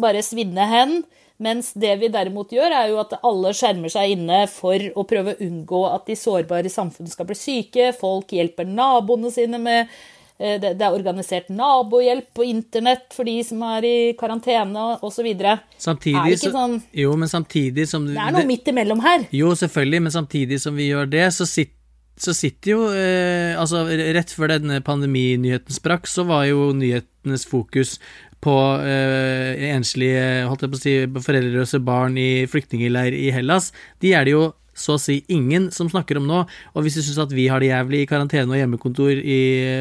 bare 0.00 0.24
svinne 0.24 0.64
hen. 0.70 1.02
Mens 1.44 1.72
det 1.76 1.92
vi 2.00 2.08
derimot 2.14 2.52
gjør, 2.54 2.72
er 2.72 2.88
jo 2.92 3.00
at 3.02 3.16
alle 3.26 3.50
skjermer 3.52 3.92
seg 3.92 4.14
inne 4.14 4.44
for 4.48 4.80
å 4.94 5.04
prøve 5.10 5.34
å 5.34 5.40
unngå 5.44 5.82
at 5.90 6.06
de 6.08 6.16
sårbare 6.16 6.70
i 6.70 6.72
samfunnet 6.72 7.12
skal 7.12 7.28
bli 7.28 7.36
syke. 7.36 7.90
Folk 7.98 8.32
hjelper 8.32 8.70
naboene 8.70 9.32
sine 9.34 9.60
med 9.60 9.92
det, 10.38 10.72
det 10.78 10.82
er 10.82 10.96
organisert 10.96 11.46
nabohjelp 11.48 12.32
på 12.34 12.44
internett 12.48 13.12
for 13.14 13.24
de 13.28 13.36
som 13.46 13.60
er 13.62 13.84
i 13.86 13.96
karantene 14.18 14.98
osv. 15.06 15.28
Det 15.38 15.60
Samtidig 15.78 16.24
det 16.34 16.40
så- 16.40 16.50
sånn- 16.52 16.82
Jo, 16.92 17.14
men 17.16 17.28
samtidig 17.28 17.86
som 17.88 18.08
er 18.08 18.32
noe 18.32 18.44
midt 18.44 18.66
imellom 18.66 19.00
her. 19.00 19.26
Jo, 19.30 19.54
selvfølgelig, 19.54 20.02
men 20.02 20.12
samtidig 20.12 20.60
som 20.60 20.74
vi 20.76 20.90
gjør 20.90 21.08
det, 21.10 21.28
så 21.32 21.46
sitter 21.46 21.72
så 22.16 22.30
sitter 22.32 22.70
jo 22.70 22.82
eh, 22.94 23.58
Altså, 23.58 23.86
rett 24.14 24.30
før 24.30 24.48
denne 24.58 24.80
pandeminyheten 24.86 25.74
sprakk, 25.74 26.06
så 26.06 26.24
var 26.26 26.44
jo 26.46 26.72
nyhetenes 26.72 27.44
fokus 27.46 27.98
på 28.44 28.54
eh, 28.86 29.72
enslige 29.74 30.46
holdt 30.46 30.60
jeg 30.62 30.70
på 30.70 30.78
å 30.78 30.82
si, 30.82 30.94
foreldreløse 31.26 31.80
barn 31.84 32.16
i 32.20 32.44
flyktningleir 32.46 33.14
i 33.16 33.30
Hellas. 33.34 33.72
De 34.00 34.12
er 34.14 34.24
det 34.28 34.34
jo 34.36 34.52
så 34.74 34.96
å 34.96 35.00
si 35.00 35.20
ingen 35.32 35.70
som 35.74 35.88
snakker 35.90 36.18
om 36.20 36.26
nå. 36.28 36.40
Og 36.74 36.84
hvis 36.84 36.98
du 36.98 37.02
syns 37.04 37.20
at 37.22 37.34
vi 37.34 37.46
har 37.50 37.62
det 37.62 37.70
jævlig 37.70 38.02
i 38.04 38.08
karantene 38.10 38.50
og 38.52 38.58
hjemmekontor 38.58 39.12
i 39.18 39.38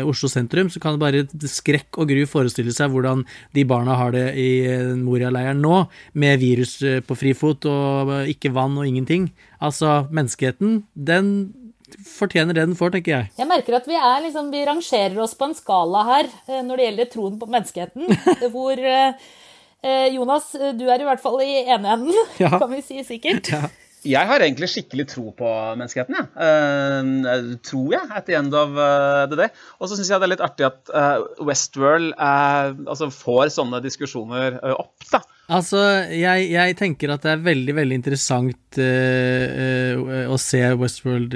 Oslo 0.07 0.29
sentrum, 0.31 0.69
så 0.73 0.81
kan 0.83 0.95
det 0.97 1.03
bare 1.03 1.49
skrekk 1.49 1.99
og 2.01 2.11
gru 2.13 2.23
forestille 2.29 2.73
seg 2.75 2.93
hvordan 2.93 3.25
de 3.57 3.65
barna 3.69 3.97
har 3.99 4.13
det 4.15 4.27
i 4.39 4.49
Moria-leiren 5.01 5.59
nå, 5.63 5.83
med 6.19 6.39
virus 6.41 6.77
eh, 6.85 7.01
på 7.05 7.17
frifot 7.17 7.65
og 7.69 8.13
ikke 8.31 8.53
vann 8.55 8.77
og 8.79 8.87
ingenting. 8.87 9.29
Altså, 9.63 10.03
menneskeheten, 10.13 10.83
den 10.93 11.33
fortjener 11.93 12.55
det 12.57 12.63
den 12.65 12.77
får, 12.77 12.95
tenker 12.95 13.13
jeg. 13.13 13.29
Jeg 13.37 13.49
merker 13.49 13.75
at 13.77 13.87
vi, 13.89 13.93
er 13.99 14.23
liksom, 14.25 14.49
vi 14.53 14.63
rangerer 14.65 15.19
oss 15.21 15.35
på 15.37 15.45
en 15.49 15.55
skala 15.57 16.01
her 16.07 16.29
eh, 16.49 16.61
når 16.65 16.79
det 16.79 16.87
gjelder 16.87 17.09
troen 17.13 17.39
på 17.41 17.49
menneskeheten. 17.53 18.09
hvor 18.55 18.79
eh, 18.81 19.13
eh, 19.83 20.07
Jonas, 20.15 20.53
eh, 20.57 20.73
du 20.79 20.87
er 20.89 21.03
i 21.03 21.07
hvert 21.07 21.21
fall 21.23 21.41
i 21.45 21.51
ene 21.67 21.93
enden, 21.97 22.17
Ja. 22.41 22.55
kan 22.57 22.71
vi 22.73 22.81
si 22.85 23.03
sikkert. 23.07 23.51
Jeg 24.03 24.27
har 24.27 24.43
egentlig 24.43 24.67
skikkelig 24.71 25.05
tro 25.13 25.29
på 25.37 25.49
menneskeheten, 25.79 26.15
jeg. 26.17 26.27
uh, 26.35 27.53
tror 27.63 27.93
jeg, 27.95 28.07
at 28.11 28.25
the 28.27 28.35
end 28.35 28.55
of 28.57 28.75
eh, 28.75 29.23
the 29.31 29.37
day. 29.39 29.51
Og 29.79 29.87
så 29.87 29.97
syns 29.97 30.09
jeg 30.11 30.19
det 30.19 30.27
er 30.27 30.33
litt 30.33 30.43
artig 30.43 30.65
at 30.67 30.91
uh, 30.91 31.23
Westworld 31.47 32.11
uh, 32.17 32.73
altså 32.83 33.07
får 33.13 33.53
sånne 33.55 33.79
diskusjoner 33.83 34.59
eh, 34.59 34.75
opp, 34.75 35.05
da. 35.11 35.21
Altså, 35.53 35.79
jeg, 36.11 36.49
jeg, 36.51 36.75
tenker 36.79 37.13
at 37.13 37.23
det 37.25 37.31
er 37.33 37.45
veldig, 37.45 37.75
veldig 37.75 37.97
interessant 37.99 38.77
å 40.33 40.37
se 40.39 40.61
Westworld 40.79 41.35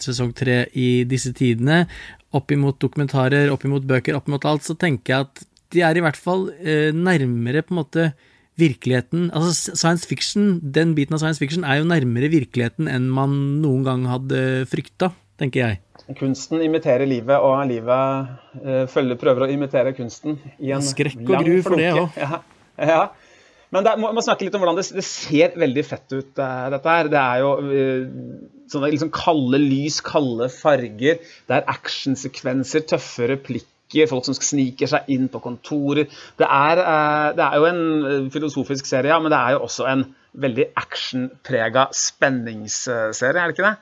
sesong 0.00 0.32
tre 0.36 0.62
i 0.80 1.04
disse 1.08 1.34
tidene. 1.36 1.82
Opp 2.34 2.54
imot 2.56 2.80
dokumentarer, 2.82 3.52
opp 3.52 3.66
imot 3.68 3.84
bøker, 3.88 4.16
opp 4.16 4.30
imot 4.32 4.48
alt, 4.48 4.64
så 4.64 4.76
tenker 4.80 5.12
jeg 5.12 5.28
at 5.28 5.44
de 5.76 5.84
er 5.84 6.00
i 6.00 6.04
hvert 6.04 6.18
fall 6.18 6.48
nærmere 6.96 7.62
på 7.66 7.74
en 7.74 7.82
måte 7.82 8.08
virkeligheten 8.60 9.28
Altså 9.34 9.74
science 9.74 10.06
fiction, 10.06 10.58
den 10.62 10.94
biten 10.94 11.16
av 11.16 11.22
science 11.22 11.42
fiction 11.42 11.66
er 11.66 11.80
jo 11.80 11.88
nærmere 11.90 12.30
virkeligheten 12.32 12.90
enn 12.90 13.10
man 13.12 13.34
noen 13.64 13.82
gang 13.86 14.06
hadde 14.10 14.40
frykta, 14.70 15.10
tenker 15.40 15.64
jeg. 15.64 15.80
Kunsten 16.18 16.60
imiterer 16.62 17.08
livet, 17.08 17.34
og 17.40 17.64
livet 17.70 18.88
følger, 18.92 19.18
prøver 19.18 19.46
å 19.46 19.52
imitere 19.54 19.94
kunsten 19.96 20.36
i 20.60 20.74
en 20.76 20.84
Skrekk 20.84 21.22
og 21.24 21.38
gru 21.40 21.54
for 21.64 21.80
det 21.80 21.92
òg. 21.96 22.18
Ja, 22.20 22.42
ja. 22.78 23.04
Men 23.74 23.82
det, 23.82 23.94
må, 23.98 24.12
må 24.14 24.22
snakke 24.22 24.46
litt 24.46 24.54
om 24.54 24.62
hvordan 24.62 24.78
det, 24.78 24.86
det 24.94 25.02
ser 25.06 25.54
veldig 25.58 25.82
fett 25.86 26.12
ut, 26.14 26.30
uh, 26.38 26.66
dette 26.70 26.92
her. 26.96 27.10
Det 27.10 27.20
er 27.20 27.40
jo 27.42 27.50
uh, 27.58 28.58
sånne 28.70 28.90
liksom 28.94 29.10
kalde 29.14 29.58
lys, 29.58 29.98
kalde 30.04 30.46
farger. 30.52 31.18
Det 31.48 31.56
er 31.56 31.66
actionsekvenser, 31.72 32.86
tøffe 32.92 33.30
replikker, 33.32 33.73
folk 34.10 34.26
som 34.26 34.36
sniker 34.36 34.90
seg 34.90 35.08
inn 35.12 35.28
på 35.32 35.42
kontorer. 35.44 36.08
Det 36.40 36.46
er, 36.48 36.82
uh, 36.82 37.30
det 37.36 37.46
er 37.46 37.58
jo 37.60 37.70
en 37.70 38.30
filosofisk 38.34 38.88
serie, 38.88 39.12
ja, 39.12 39.20
men 39.22 39.32
det 39.32 39.40
er 39.40 39.56
jo 39.56 39.64
også 39.68 39.88
en 39.90 40.06
veldig 40.34 40.70
actionprega 40.80 41.88
spenningsserie, 41.94 43.38
er 43.38 43.50
det 43.50 43.58
ikke 43.58 43.68
det? 43.68 43.76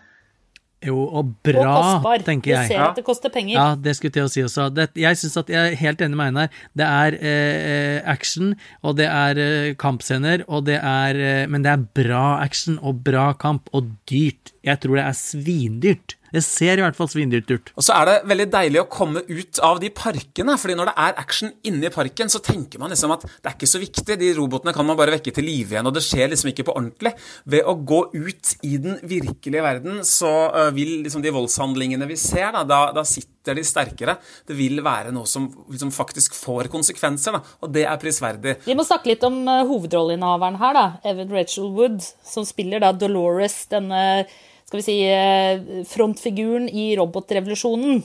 Jo, 0.82 0.98
og 1.14 1.28
bra, 1.46 1.74
og 2.02 2.24
tenker 2.26 2.50
jeg. 2.50 2.66
Du 2.66 2.72
ser 2.74 2.82
at 2.82 2.96
det 2.98 3.04
koster 3.06 3.30
penger. 3.30 3.54
Ja, 3.54 3.66
det 3.78 3.94
skulle 3.94 4.10
jeg 4.10 4.16
til 4.16 4.26
å 4.26 4.32
si 4.32 4.42
også. 4.42 4.66
Det, 4.74 4.88
jeg 4.98 5.18
synes 5.20 5.36
at 5.38 5.52
jeg 5.52 5.74
er 5.74 5.78
helt 5.78 6.02
enig 6.02 6.18
med 6.18 6.32
Einar. 6.32 6.56
Det 6.78 6.88
er 6.88 7.16
eh, 7.20 7.98
action, 8.10 8.56
og 8.82 8.96
det 8.98 9.06
er 9.06 9.38
eh, 9.38 9.68
kampscener, 9.78 10.42
og 10.48 10.66
det 10.66 10.80
er 10.80 11.20
eh, 11.22 11.44
Men 11.50 11.62
det 11.62 11.70
er 11.70 11.86
bra 12.02 12.24
action 12.42 12.80
og 12.82 13.04
bra 13.06 13.30
kamp, 13.38 13.70
og 13.70 13.94
dyrt. 14.10 14.56
Jeg 14.62 14.78
tror 14.82 14.98
det 14.98 15.06
er 15.06 15.16
svindyrt. 15.18 16.16
Det 16.32 16.40
ser 16.40 16.80
i 16.80 16.82
hvert 16.84 16.96
fall 16.96 17.10
svindyrt 17.12 17.50
ut. 17.50 17.70
Og 17.76 17.84
så 17.84 17.92
er 17.98 18.08
det 18.08 18.14
veldig 18.30 18.46
deilig 18.54 18.80
å 18.80 18.88
komme 18.90 19.20
ut 19.28 19.58
av 19.64 19.80
de 19.82 19.90
parkene. 19.92 20.56
fordi 20.56 20.76
når 20.78 20.88
det 20.88 20.94
er 21.04 21.18
action 21.20 21.50
inni 21.68 21.90
parken, 21.92 22.30
så 22.32 22.40
tenker 22.40 22.80
man 22.80 22.92
liksom 22.92 23.12
at 23.12 23.26
det 23.26 23.50
er 23.50 23.56
ikke 23.56 23.68
så 23.68 23.80
viktig. 23.82 24.16
De 24.18 24.30
robotene 24.38 24.72
kan 24.72 24.86
man 24.86 24.96
bare 24.96 25.12
vekke 25.12 25.34
til 25.34 25.44
live 25.44 25.74
igjen, 25.74 25.86
og 25.86 25.92
det 25.92 26.04
skjer 26.06 26.30
liksom 26.32 26.48
ikke 26.52 26.64
på 26.68 26.76
ordentlig. 26.78 27.12
Ved 27.44 27.68
å 27.68 27.74
gå 27.76 28.00
ut 28.14 28.54
i 28.64 28.78
den 28.80 28.96
virkelige 29.02 29.64
verden, 29.64 30.00
så 30.08 30.30
vil 30.72 31.02
liksom 31.04 31.24
de 31.24 31.34
voldshandlingene 31.34 32.08
vi 32.08 32.16
ser, 32.16 32.54
da, 32.56 32.62
da, 32.64 32.80
da 32.96 33.04
sitter 33.04 33.58
de 33.58 33.66
sterkere. 33.66 34.16
Det 34.48 34.56
vil 34.56 34.80
være 34.84 35.12
noe 35.12 35.28
som 35.28 35.50
liksom 35.68 35.92
faktisk 35.92 36.38
får 36.38 36.70
konsekvenser, 36.72 37.36
da, 37.36 37.42
og 37.60 37.74
det 37.74 37.84
er 37.84 38.00
prisverdig. 38.00 38.56
Vi 38.64 38.78
må 38.78 38.86
snakke 38.88 39.12
litt 39.12 39.26
om 39.28 39.42
hovedrolleinnehaveren 39.44 40.56
her, 40.62 40.78
da. 40.78 40.86
Evan 41.12 41.34
Rachel 41.34 41.68
Wood, 41.76 42.00
som 42.24 42.48
spiller 42.48 42.80
da 42.80 42.94
Dolores, 42.96 43.66
denne 43.68 44.24
skal 44.72 44.80
vi 44.80 44.86
si, 44.86 45.04
eh, 45.04 45.84
frontfiguren 45.84 46.64
i 46.72 46.94
robotrevolusjonen. 46.96 47.98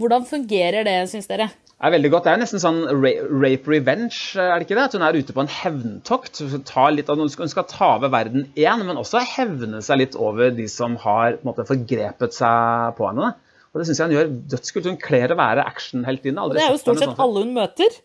Hvordan 0.00 0.24
fungerer 0.26 0.82
det, 0.82 0.96
syns 1.06 1.28
dere? 1.30 1.46
Det 1.70 1.86
er 1.86 1.92
veldig 1.94 2.10
godt. 2.10 2.24
Det 2.24 2.32
er 2.32 2.40
nesten 2.40 2.60
sånn 2.60 2.80
rape 2.90 3.70
revenge, 3.70 4.34
er 4.34 4.58
det 4.58 4.66
ikke 4.66 4.74
det? 4.74 4.88
At 4.88 4.96
hun 4.96 5.04
er 5.06 5.14
ute 5.14 5.36
på 5.36 5.44
en 5.44 5.52
hevntokt. 5.54 6.40
Hun 6.42 7.48
skal 7.52 7.68
ta 7.70 7.92
over 7.94 8.10
verden 8.10 8.48
én, 8.58 8.82
men 8.82 8.98
også 8.98 9.22
hevne 9.36 9.80
seg 9.86 10.02
litt 10.02 10.18
over 10.18 10.50
de 10.50 10.66
som 10.66 10.96
har 10.96 11.38
på 11.38 11.44
en 11.44 11.52
måte, 11.52 11.68
forgrepet 11.68 12.34
seg 12.34 12.98
på 12.98 13.06
henne. 13.06 13.30
Og 13.70 13.78
Det 13.78 13.86
syns 13.86 14.02
jeg 14.02 14.10
hun 14.10 14.16
gjør 14.16 14.34
dødskult. 14.56 14.90
Hun 14.90 14.98
kler 14.98 15.30
å 15.30 15.38
være 15.38 15.62
actionheltinne. 15.62 16.50
Det 16.50 16.64
er 16.64 16.74
jo 16.74 16.82
stort 16.82 17.04
sett 17.04 17.22
alle 17.22 17.46
hun 17.46 17.54
møter. 17.54 18.02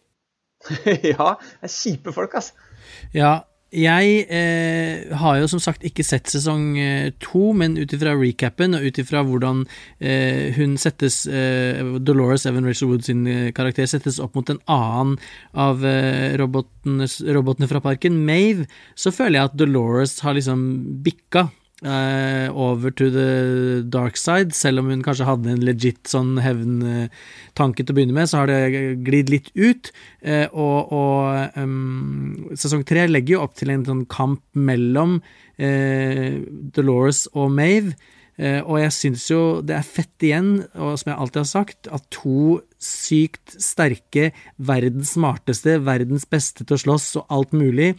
ja. 1.16 1.34
Det 1.42 1.66
er 1.66 1.74
kjipe 1.74 2.14
folk, 2.14 2.38
altså. 2.38 2.54
Ja, 3.18 3.40
jeg 3.76 4.26
eh, 4.32 5.12
har 5.20 5.40
jo 5.42 5.50
som 5.52 5.62
sagt 5.64 5.84
ikke 5.88 6.06
sett 6.06 6.30
sesong 6.32 6.78
eh, 6.80 7.10
to, 7.24 7.50
men 7.58 7.76
ut 7.78 7.92
ifra 7.96 8.16
recapen 8.16 8.78
og 8.78 8.86
ut 8.88 9.00
ifra 9.02 9.24
hvordan 9.28 9.66
eh, 10.00 10.56
hun 10.56 10.78
settes 10.82 11.24
eh, 11.28 11.82
Dolores 12.00 12.48
Evan 12.50 12.68
Rachel 12.68 12.90
Wood 12.92 13.06
sin 13.08 13.26
eh, 13.28 13.52
karakter 13.56 13.90
settes 13.90 14.22
opp 14.24 14.38
mot 14.40 14.50
en 14.54 14.62
annen 14.72 15.18
av 15.52 15.86
eh, 15.86 16.34
robotene 16.40 17.70
fra 17.70 17.84
parken, 17.84 18.24
Mave, 18.26 18.70
så 18.96 19.14
føler 19.14 19.40
jeg 19.40 19.52
at 19.52 19.60
Dolores 19.60 20.20
har 20.26 20.38
liksom 20.38 20.66
bikka 21.06 21.50
uh, 21.84 22.48
over 22.54 22.92
to 22.92 23.10
the 23.12 23.84
dark 23.90 24.18
side. 24.18 24.56
Selv 24.56 24.80
om 24.80 24.92
hun 24.94 25.04
kanskje 25.04 25.28
hadde 25.28 25.52
en 25.52 25.66
legit 25.66 26.08
sånn 26.08 26.38
hevntanke 26.44 27.84
til 27.84 27.92
å 27.92 27.98
begynne 27.98 28.16
med, 28.16 28.30
så 28.32 28.44
har 28.44 28.52
det 28.52 29.02
glidd 29.06 29.34
litt 29.34 29.52
ut. 29.58 29.92
Uh, 30.24 30.48
og, 30.54 30.96
og 30.96 31.60
um, 31.60 32.52
sesong 32.56 32.86
tre 32.88 33.08
legger 33.10 33.38
jo 33.38 33.46
opp 33.46 33.58
til 33.60 33.74
en 33.74 33.86
sånn 33.88 34.06
kamp 34.12 34.44
mellom 34.56 35.20
uh, 35.20 36.30
Dolores 36.76 37.26
og 37.34 37.52
Mave. 37.56 37.98
Og 38.36 38.82
jeg 38.82 38.92
syns 38.92 39.22
jo 39.30 39.38
det 39.64 39.78
er 39.78 39.86
fett 39.88 40.24
igjen, 40.28 40.50
og 40.76 40.98
som 41.00 41.14
jeg 41.14 41.20
alltid 41.24 41.38
har 41.40 41.46
sagt, 41.48 41.88
at 41.88 42.04
to 42.12 42.58
sykt 42.84 43.54
sterke, 43.64 44.26
verdens 44.60 45.14
smarteste, 45.16 45.78
verdens 45.88 46.28
beste 46.28 46.66
til 46.66 46.76
å 46.76 46.82
slåss 46.82 47.06
og 47.22 47.32
alt 47.32 47.56
mulig, 47.56 47.94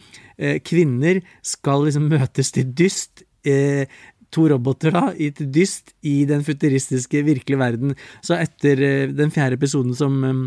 kvinner 0.61 1.23
skal 1.41 1.87
liksom 1.87 2.05
møtes 2.13 2.53
til 2.53 2.69
dyst 2.69 3.25
eh, 3.45 3.85
to 4.33 4.47
roboter 4.51 4.93
da, 4.95 5.09
i 5.15 5.31
et 5.31 5.41
dyst 5.53 5.93
i 6.05 6.21
den 6.29 6.45
futuristiske, 6.47 7.23
virkelige 7.27 7.61
verden. 7.61 7.97
Så 8.25 8.37
etter 8.37 8.83
eh, 8.83 9.11
den 9.15 9.33
fjerde 9.33 9.59
episoden 9.59 9.95
som, 9.97 10.17
eh, 10.27 10.41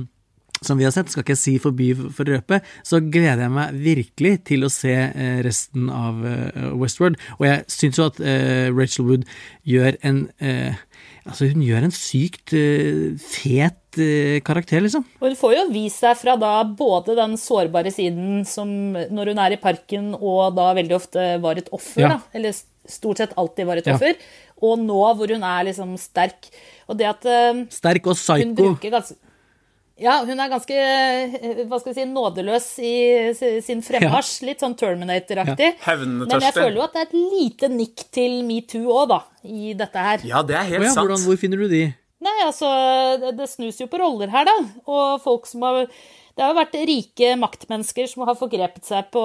som 0.60 0.80
vi 0.80 0.86
har 0.86 0.94
sett, 0.94 1.10
skal 1.12 1.24
ikke 1.24 1.36
jeg 1.36 1.42
si 1.42 1.56
forby 1.62 1.90
for 1.96 2.28
røpe, 2.28 2.60
så 2.86 3.00
gleder 3.00 3.46
jeg 3.46 3.56
meg 3.56 3.80
virkelig 3.80 4.34
til 4.50 4.66
å 4.66 4.72
se 4.72 4.92
eh, 4.92 5.40
resten 5.46 5.88
av 5.94 6.20
eh, 6.28 6.70
Westworld. 6.80 7.20
Og 7.40 7.48
jeg 7.48 7.64
syns 7.72 8.00
jo 8.00 8.10
at 8.10 8.20
eh, 8.20 8.68
Rachel 8.74 9.08
Wood 9.10 9.28
gjør 9.68 10.00
en 10.02 10.26
Altså, 11.30 11.50
hun 11.50 11.60
gjør 11.62 11.84
en 11.84 11.92
sykt 11.92 12.54
fet 13.20 13.98
karakter, 14.46 14.80
liksom. 14.82 15.04
Og 15.20 15.26
hun 15.28 15.36
får 15.36 15.52
jo 15.52 15.64
vist 15.70 16.00
seg 16.00 16.16
fra 16.16 16.32
da 16.40 16.54
både 16.64 17.14
den 17.18 17.36
sårbare 17.38 17.92
siden 17.92 18.40
som 18.48 18.72
når 18.96 19.30
hun 19.30 19.42
er 19.44 19.54
i 19.54 19.60
parken 19.60 20.08
og 20.16 20.56
da 20.56 20.70
veldig 20.80 20.96
ofte 20.96 21.26
var 21.44 21.60
et 21.60 21.68
offer, 21.76 22.06
ja. 22.06 22.14
da, 22.16 22.38
eller 22.40 22.56
stort 22.92 23.22
sett 23.22 23.34
alltid 23.40 23.68
var 23.68 23.80
et 23.80 23.90
offer, 23.90 24.14
ja. 24.14 24.60
og 24.66 24.78
nå 24.82 25.00
hvor 25.16 25.34
hun 25.34 25.46
er 25.46 25.66
liksom 25.70 25.96
sterk. 26.00 26.50
Og 26.90 26.98
det 27.00 27.08
at 27.10 27.26
uh, 27.26 27.64
Sterk 27.72 28.10
og 28.10 28.18
psycho. 28.18 28.74
Ganske, 28.82 29.18
ja, 30.00 30.14
hun 30.24 30.38
er 30.40 30.48
ganske 30.48 30.76
eh, 30.80 31.64
hva 31.68 31.78
skal 31.80 31.92
vi 31.92 31.96
si, 31.98 32.04
nådeløs 32.08 32.68
i 32.80 32.94
sin 33.64 33.82
fremmarsj. 33.84 34.30
Ja. 34.40 34.46
Litt 34.48 34.62
sånn 34.64 34.76
Terminator-aktig. 34.80 35.74
Ja. 35.76 35.96
Men 36.00 36.36
jeg 36.40 36.54
føler 36.56 36.78
jo 36.78 36.84
at 36.86 36.96
det 36.96 37.02
er 37.02 37.10
et 37.10 37.18
lite 37.18 37.68
nikk 37.72 38.06
til 38.14 38.38
metoo 38.48 38.94
òg, 38.94 39.10
da, 39.12 39.20
i 39.44 39.74
dette 39.76 40.06
her. 40.06 40.24
Ja, 40.28 40.40
det 40.46 40.56
er 40.56 40.64
helt 40.70 40.88
ja, 40.88 40.94
sant. 40.94 41.04
Hvordan, 41.04 41.26
hvor 41.26 41.40
finner 41.40 41.60
du 41.60 41.68
de? 41.68 41.82
Nei, 42.24 42.36
altså, 42.46 42.70
det, 43.20 43.34
det 43.36 43.48
snus 43.48 43.80
jo 43.80 43.88
på 43.92 44.00
roller 44.00 44.32
her, 44.32 44.48
da. 44.48 44.56
Og 44.88 45.20
folk 45.24 45.48
som 45.48 45.68
har 45.68 45.84
Det 45.84 46.44
har 46.44 46.54
jo 46.54 46.60
vært 46.60 46.80
rike 46.88 47.34
maktmennesker 47.36 48.08
som 48.08 48.24
har 48.24 48.38
forgrepet 48.38 48.86
seg 48.86 49.08
på 49.12 49.24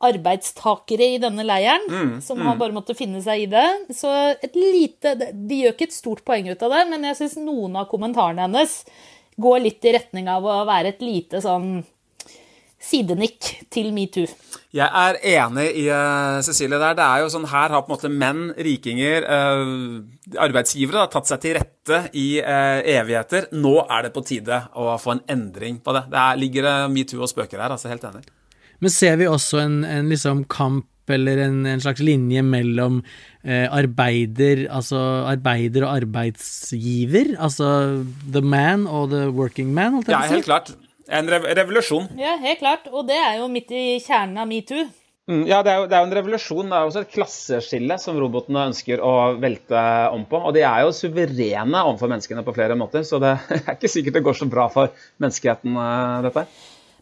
arbeidstakere 0.00 1.10
i 1.14 1.20
denne 1.20 1.44
leiren, 1.44 1.84
mm, 1.88 2.12
som 2.24 2.40
mm. 2.40 2.46
har 2.48 2.58
bare 2.60 2.76
måttet 2.76 2.98
finne 2.98 3.20
seg 3.24 3.44
i 3.44 3.48
det. 3.52 3.68
Så 3.96 4.10
et 4.40 4.56
lite 4.56 5.14
De 5.18 5.60
gjør 5.62 5.76
ikke 5.76 5.90
et 5.90 5.96
stort 5.96 6.24
poeng 6.26 6.48
ut 6.48 6.66
av 6.66 6.76
det, 6.76 6.84
men 6.92 7.08
jeg 7.10 7.20
syns 7.20 7.38
noen 7.42 7.76
av 7.80 7.88
kommentarene 7.90 8.48
hennes 8.48 8.80
går 9.40 9.64
litt 9.64 9.84
i 9.88 9.96
retning 9.96 10.28
av 10.28 10.44
å 10.44 10.62
være 10.68 10.94
et 10.94 11.02
lite 11.04 11.40
sånn 11.44 11.80
sidenikk 12.80 13.44
til 13.72 13.90
metoo. 13.92 14.24
Jeg 14.72 14.86
er 14.86 15.18
enig 15.34 15.66
i 15.82 15.84
uh, 15.92 16.40
Cecilie 16.46 16.78
der. 16.80 16.96
Det 16.96 17.04
er 17.04 17.24
jo 17.24 17.30
sånn 17.32 17.48
Her 17.50 17.74
har 17.74 17.84
på 17.84 17.90
en 17.90 17.96
måte 17.96 18.10
menn, 18.12 18.42
rikinger, 18.56 19.26
uh, 19.28 20.00
arbeidsgivere 20.40 21.02
da, 21.02 21.10
tatt 21.12 21.28
seg 21.28 21.44
til 21.44 21.58
rette 21.58 22.02
i 22.16 22.26
uh, 22.40 22.80
evigheter. 22.80 23.50
Nå 23.52 23.76
er 23.84 24.08
det 24.08 24.14
på 24.16 24.24
tide 24.24 24.62
å 24.72 24.94
få 25.02 25.18
en 25.18 25.24
endring 25.36 25.82
på 25.84 25.96
det. 25.96 26.06
Det 26.08 26.22
er, 26.24 26.40
ligger 26.40 26.70
metoo 26.92 27.20
og 27.20 27.32
spøker 27.32 27.60
her. 27.60 27.76
altså 27.76 27.92
Helt 27.92 28.06
enig. 28.08 28.24
Men 28.80 28.92
ser 28.92 29.18
vi 29.20 29.28
også 29.28 29.60
en, 29.62 29.82
en 29.84 30.08
liksom 30.12 30.44
kamp 30.50 30.86
eller 31.10 31.40
en, 31.42 31.64
en, 31.66 31.80
slags 31.82 32.02
linje 32.06 32.42
mellom 32.46 33.00
eh, 33.42 33.66
arbeider, 33.66 34.66
altså 34.70 35.00
arbeider 35.30 35.86
og 35.86 35.96
arbeidsgiver? 35.96 37.34
Altså 37.38 37.70
the 38.30 38.42
man 38.44 38.86
og 38.86 39.10
the 39.14 39.26
working 39.34 39.74
man? 39.74 39.98
Holdt 39.98 40.12
jeg 40.12 40.16
ja, 40.16 40.36
helt 40.36 40.48
klart. 40.48 40.72
En 41.10 41.26
rev 41.26 41.48
revolusjon. 41.58 42.06
Ja, 42.20 42.36
helt 42.38 42.62
klart. 42.62 42.86
Og 42.94 43.08
det 43.08 43.18
er 43.18 43.40
jo 43.40 43.50
midt 43.50 43.72
i 43.74 43.98
kjernen 44.04 44.38
av 44.38 44.50
metoo. 44.50 44.86
Mm, 45.30 45.44
ja, 45.46 45.60
det 45.62 45.70
er, 45.70 45.78
jo, 45.78 45.86
det 45.86 45.94
er, 45.94 46.00
jo, 46.00 46.08
en 46.08 46.16
revolusjon. 46.16 46.70
Det 46.70 46.76
er 46.76 46.88
også 46.88 47.02
et 47.04 47.12
klasseskille 47.14 47.98
som 48.02 48.18
robotene 48.18 48.64
ønsker 48.70 49.02
å 49.04 49.14
velte 49.42 49.82
om 50.14 50.24
på. 50.30 50.40
Og 50.48 50.54
de 50.56 50.64
er 50.66 50.84
jo 50.86 50.94
suverene 50.96 51.84
overfor 51.84 52.10
menneskene 52.10 52.46
på 52.46 52.54
flere 52.56 52.78
måter, 52.78 53.04
så 53.06 53.20
det 53.22 53.36
er 53.60 53.74
ikke 53.76 53.90
sikkert 53.90 54.18
det 54.18 54.26
går 54.26 54.38
så 54.40 54.50
bra 54.50 54.66
for 54.72 54.94
menneskeheten, 55.22 55.78
eh, 55.84 56.20
dette. 56.26 56.46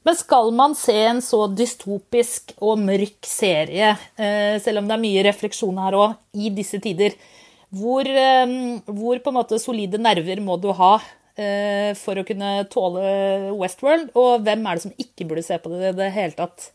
Men 0.08 0.16
skal 0.16 0.46
man 0.56 0.72
se 0.72 0.94
en 1.04 1.18
så 1.20 1.42
dystopisk 1.52 2.54
og 2.64 2.78
mørk 2.80 3.26
serie, 3.28 3.90
eh, 4.16 4.54
selv 4.64 4.80
om 4.80 4.86
det 4.88 4.94
er 4.94 5.02
mye 5.02 5.24
refleksjon 5.26 5.80
her 5.82 5.96
òg, 5.98 6.14
i 6.32 6.48
disse 6.48 6.80
tider, 6.80 7.12
hvor, 7.68 8.08
eh, 8.08 8.54
hvor, 8.88 9.20
på 9.20 9.28
en 9.28 9.36
måte 9.36 9.58
solide 9.60 10.00
nerver 10.00 10.40
må 10.40 10.56
du 10.56 10.70
ha 10.72 10.94
eh, 11.36 11.92
for 11.92 12.16
å 12.16 12.24
kunne 12.24 12.54
tåle 12.72 13.52
Westworld? 13.60 14.14
Og 14.16 14.48
hvem 14.48 14.64
er 14.64 14.80
det 14.80 14.86
som 14.86 14.96
ikke 14.96 15.28
burde 15.28 15.44
se 15.44 15.60
på 15.60 15.74
det 15.74 15.90
i 15.92 15.98
det 16.00 16.08
hele 16.16 16.32
tatt? 16.40 16.70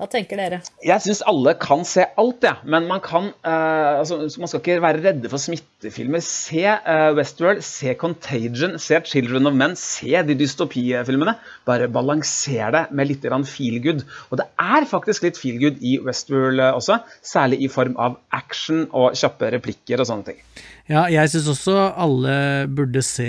Hva 0.00 0.06
tenker 0.08 0.38
dere? 0.40 0.58
Jeg 0.80 1.04
syns 1.04 1.20
alle 1.28 1.52
kan 1.60 1.82
se 1.86 2.06
alt, 2.18 2.42
ja. 2.42 2.54
men 2.64 2.86
man 2.88 3.02
kan 3.04 3.26
uh, 3.44 4.00
altså, 4.00 4.22
man 4.40 4.48
skal 4.48 4.62
ikke 4.62 4.76
være 4.80 5.02
redde 5.04 5.28
for 5.28 5.38
smittefilmer. 5.38 6.22
Se 6.24 6.64
uh, 6.64 7.10
Westworld, 7.18 7.60
se 7.62 7.92
Contagion, 8.00 8.78
se 8.80 8.98
Children 9.04 9.50
of 9.50 9.58
Men, 9.60 9.76
se 9.76 10.22
de 10.24 10.36
dystopifilmene. 10.40 11.34
Bare 11.68 11.90
balanser 11.92 12.72
det 12.72 12.82
med 12.96 13.10
litt 13.10 13.28
feelgood. 13.52 14.00
Og 14.32 14.40
det 14.40 14.48
er 14.64 14.88
faktisk 14.88 15.28
litt 15.28 15.38
feelgood 15.38 15.84
i 15.84 15.98
Westworld 16.02 16.64
eh, 16.64 16.72
også, 16.72 16.98
særlig 17.22 17.60
i 17.62 17.68
form 17.70 17.94
av 18.00 18.16
action 18.32 18.86
og 18.90 19.12
kjappe 19.18 19.52
replikker 19.54 20.00
og 20.00 20.08
sånne 20.08 20.32
ting. 20.32 20.40
Ja, 20.88 21.04
jeg 21.12 21.30
syns 21.30 21.52
også 21.52 21.76
alle 21.92 22.66
burde 22.72 23.04
se 23.06 23.28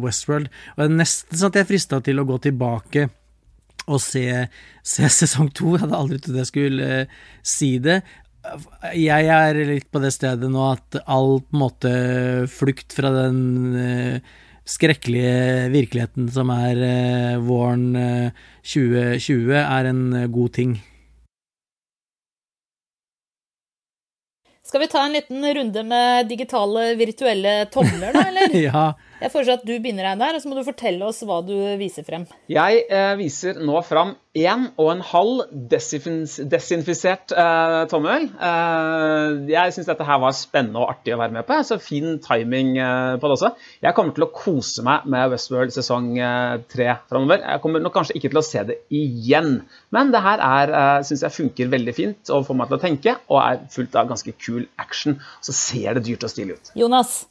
Westworld. 0.00 0.48
Og 0.74 0.82
det 0.82 0.88
er 0.88 0.98
nesten 1.04 1.36
sånn 1.38 1.52
at 1.52 1.60
jeg 1.60 1.68
er 1.68 1.70
frista 1.70 2.00
til 2.02 2.24
å 2.24 2.26
gå 2.26 2.40
tilbake 2.48 3.06
og 3.86 4.00
se, 4.02 4.24
se 4.86 5.10
sesong 5.20 5.50
to. 5.56 5.74
Jeg 5.74 5.86
hadde 5.86 6.00
aldri 6.00 6.22
trodd 6.22 6.40
jeg 6.42 6.50
skulle 6.52 6.88
uh, 7.02 7.20
si 7.46 7.76
det. 7.82 8.00
Jeg 8.94 9.26
er 9.34 9.58
litt 9.66 9.88
på 9.90 9.98
det 10.02 10.12
stedet 10.14 10.48
nå 10.52 10.66
at 10.70 11.00
all 11.02 11.40
på 11.42 11.56
en 11.56 11.62
måte 11.64 11.94
flukt 12.52 12.94
fra 12.94 13.10
den 13.14 13.40
uh, 13.74 14.34
skrekkelige 14.66 15.70
virkeligheten 15.74 16.28
som 16.34 16.50
er 16.54 16.82
uh, 16.82 17.46
våren 17.46 17.88
2020, 18.66 19.56
er 19.62 19.90
en 19.90 20.04
god 20.34 20.54
ting. 20.58 20.78
Skal 24.66 24.80
vi 24.80 24.86
ta 24.90 25.04
en 25.06 25.12
liten 25.12 25.54
runde 25.54 25.82
med 25.86 26.26
digitale, 26.26 26.94
virtuelle 26.98 27.66
tomler, 27.70 28.12
da, 28.12 28.24
eller? 28.28 28.56
ja. 28.68 28.86
Jeg 29.16 29.32
foreslår 29.32 29.62
at 29.62 29.64
du 29.64 29.72
begynner, 29.80 30.10
der, 30.20 30.36
og 30.36 30.42
så 30.42 30.50
må 30.50 30.58
du 30.58 30.66
fortelle 30.66 31.06
oss 31.08 31.22
hva 31.24 31.38
du 31.44 31.54
viser 31.80 32.04
frem. 32.04 32.26
Jeg 32.52 32.82
eh, 32.92 33.14
viser 33.16 33.56
nå 33.64 33.80
fram 33.86 34.12
én 34.36 34.66
og 34.76 34.90
en 34.92 35.00
halv 35.08 35.46
desinfisert 35.72 37.32
eh, 37.32 37.76
tommel. 37.88 38.26
Eh, 38.36 39.38
jeg 39.48 39.72
syns 39.72 39.88
dette 39.88 40.04
her 40.04 40.20
var 40.20 40.34
spennende 40.36 40.82
og 40.82 40.92
artig 40.92 41.14
å 41.14 41.20
være 41.22 41.32
med 41.38 41.46
på. 41.48 41.56
Så 41.64 41.78
fin 41.80 42.18
timing 42.20 42.74
eh, 42.76 43.14
på 43.16 43.30
det 43.30 43.38
også. 43.38 43.54
Jeg 43.86 43.96
kommer 43.96 44.16
til 44.18 44.26
å 44.26 44.30
kose 44.36 44.84
meg 44.84 45.06
med 45.08 45.32
Westworld 45.32 45.72
sesong 45.72 46.10
eh, 46.20 46.58
tre 46.68 46.90
framover. 47.08 47.40
Jeg 47.40 47.62
kommer 47.64 47.84
nok 47.86 47.96
kanskje 47.96 48.18
ikke 48.20 48.34
til 48.34 48.42
å 48.42 48.44
se 48.44 48.66
det 48.68 48.82
igjen, 48.92 49.62
men 49.96 50.12
det 50.12 50.20
her 50.26 50.44
er, 50.44 50.74
eh, 50.82 50.98
syns 51.08 51.24
jeg 51.24 51.36
funker 51.38 51.72
veldig 51.72 51.96
fint 51.96 52.34
og 52.36 52.44
får 52.50 52.60
meg 52.60 52.68
til 52.68 52.76
å 52.76 52.84
tenke, 52.84 53.16
og 53.32 53.40
er 53.46 53.64
fullt 53.72 53.96
av 53.96 54.12
ganske 54.12 54.36
kul 54.36 54.68
action. 54.82 55.16
Så 55.40 55.56
ser 55.56 55.96
det 55.96 56.04
dyrt 56.10 56.28
og 56.28 56.34
stilig 56.34 56.60
ut. 56.60 56.74
Jonas? 56.76 57.22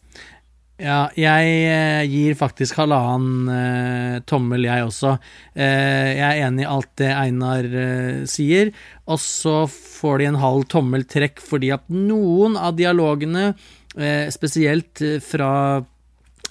Ja, 0.75 1.05
jeg 1.15 1.51
eh, 1.71 2.01
gir 2.11 2.33
faktisk 2.35 2.75
halvannen 2.81 3.47
eh, 3.47 4.15
tommel, 4.27 4.65
jeg 4.67 4.83
også. 4.83 5.13
Eh, 5.55 6.09
jeg 6.17 6.25
er 6.25 6.41
enig 6.49 6.65
i 6.65 6.67
alt 6.67 6.89
det 6.99 7.11
Einar 7.15 7.67
eh, 7.69 8.25
sier. 8.27 8.73
Og 9.07 9.21
så 9.23 9.61
får 9.71 10.19
de 10.19 10.27
en 10.33 10.39
halv 10.41 10.65
tommel 10.71 11.05
trekk 11.07 11.39
fordi 11.39 11.71
at 11.71 11.87
noen 11.87 12.57
av 12.59 12.75
dialogene, 12.75 13.53
eh, 13.95 14.27
spesielt 14.35 14.99
eh, 14.99 15.21
fra 15.23 15.79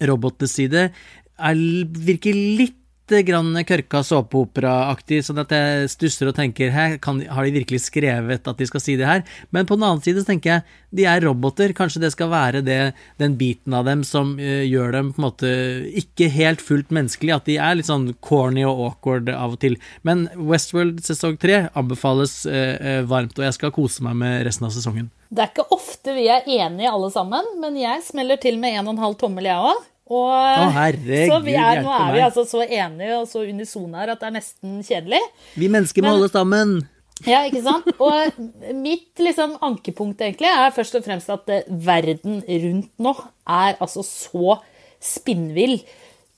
robotenes 0.00 0.56
side, 0.56 0.86
er, 1.34 1.60
virker 2.08 2.32
litt 2.32 2.80
grann 3.26 3.52
kørka 3.68 4.00
såpeoperaaktig, 4.06 5.20
sånn 5.26 5.42
at 5.42 5.52
jeg 5.52 5.90
stusser 5.92 6.30
og 6.30 6.36
tenker 6.38 6.72
kan, 7.04 7.20
har 7.20 7.44
de 7.44 7.52
virkelig 7.58 7.82
skrevet 7.86 8.48
at 8.48 8.60
de 8.60 8.68
skal 8.68 8.80
si 8.80 8.96
det 8.96 9.08
her? 9.08 9.24
Men 9.52 9.68
på 9.68 9.76
den 9.76 9.84
annen 9.84 10.02
side 10.04 10.22
så 10.22 10.30
tenker 10.30 10.54
jeg 10.54 10.64
de 10.94 11.06
er 11.10 11.24
roboter, 11.26 11.74
kanskje 11.76 12.04
det 12.04 12.12
skal 12.14 12.30
være 12.32 12.62
det, 12.64 12.94
den 13.20 13.36
biten 13.36 13.74
av 13.74 13.84
dem 13.88 14.04
som 14.06 14.36
uh, 14.38 14.62
gjør 14.64 14.94
dem 14.94 15.12
på 15.12 15.20
en 15.20 15.26
måte 15.26 15.52
ikke 16.00 16.30
helt 16.32 16.62
fullt 16.64 16.94
menneskelig, 16.94 17.34
at 17.34 17.48
de 17.50 17.58
er 17.58 17.76
litt 17.76 17.90
sånn 17.90 18.12
corny 18.24 18.64
og 18.64 18.84
awkward 18.88 19.28
av 19.32 19.56
og 19.56 19.60
til. 19.64 19.76
Men 20.06 20.28
Westworld 20.38 21.02
sesong 21.04 21.36
tre 21.42 21.66
anbefales 21.74 22.42
uh, 22.46 22.74
uh, 22.78 23.00
varmt, 23.10 23.36
og 23.36 23.48
jeg 23.48 23.58
skal 23.58 23.74
kose 23.74 24.06
meg 24.06 24.16
med 24.22 24.44
resten 24.48 24.68
av 24.68 24.74
sesongen. 24.76 25.10
Det 25.34 25.42
er 25.42 25.50
ikke 25.50 25.66
ofte 25.74 26.14
vi 26.14 26.28
er 26.30 26.46
enige 26.46 26.92
alle 26.94 27.10
sammen, 27.10 27.56
men 27.60 27.76
jeg 27.80 28.06
smeller 28.06 28.38
til 28.40 28.60
med 28.62 28.78
en 28.78 28.86
og 28.86 28.94
en 28.94 29.04
halv 29.08 29.18
tommel, 29.20 29.50
jeg 29.50 29.72
òg. 29.72 29.90
Og, 30.04 30.28
Å, 30.28 30.66
herregud, 30.74 31.30
så 31.30 31.38
vi 31.40 31.54
er, 31.56 31.80
nå 31.80 31.92
er 31.96 32.10
vi 32.12 32.24
altså 32.26 32.42
så 32.44 32.60
enige 32.64 33.14
og 33.16 33.28
så 33.30 33.46
unisone 33.48 34.02
her 34.02 34.12
at 34.12 34.20
det 34.20 34.28
er 34.28 34.34
nesten 34.34 34.82
kjedelig. 34.84 35.20
Vi 35.56 35.70
mennesker 35.72 36.04
må 36.04 36.12
holde 36.18 36.28
sammen! 36.32 36.82
Ja, 37.24 37.44
ikke 37.46 37.62
sant? 37.64 37.86
Og 38.02 38.40
mitt 38.76 39.22
liksom 39.22 39.54
ankepunkt 39.64 40.20
egentlig 40.24 40.50
er 40.50 40.74
først 40.74 40.98
og 40.98 41.04
fremst 41.06 41.30
at 41.32 41.48
eh, 41.52 41.68
verden 41.68 42.42
rundt 42.42 42.90
nå 43.00 43.14
er 43.46 43.78
altså 43.78 44.02
så 44.04 44.58
spinnvill. 45.00 45.78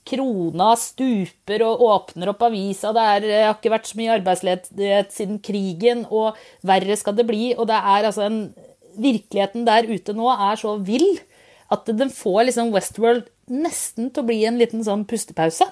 Krona 0.07 0.69
stuper 0.79 1.65
og 1.65 1.81
åpner 1.89 2.31
opp 2.31 2.45
avisa, 2.47 2.93
det 2.95 3.07
er, 3.17 3.27
eh, 3.27 3.45
har 3.49 3.57
ikke 3.57 3.73
vært 3.73 3.89
så 3.89 3.99
mye 3.99 4.13
arbeidsledighet 4.15 5.11
siden 5.11 5.41
krigen, 5.43 6.05
og 6.07 6.37
verre 6.63 6.95
skal 6.99 7.17
det 7.17 7.27
bli. 7.27 7.49
Og 7.57 7.67
det 7.67 7.81
er 7.81 8.11
altså 8.11 8.29
en 8.29 8.41
Virkeligheten 8.97 9.61
der 9.67 9.85
ute 9.85 10.13
nå 10.17 10.25
er 10.33 10.57
så 10.57 10.71
vill 10.81 11.19
at 11.69 11.85
den 11.99 12.09
får 12.09 12.47
liksom 12.47 12.71
Westworld 12.73 13.27
nesten 13.51 14.11
til 14.11 14.23
å 14.23 14.27
bli 14.27 14.41
en 14.47 14.59
liten 14.59 14.83
sånn 14.85 15.05
pustepause. 15.07 15.67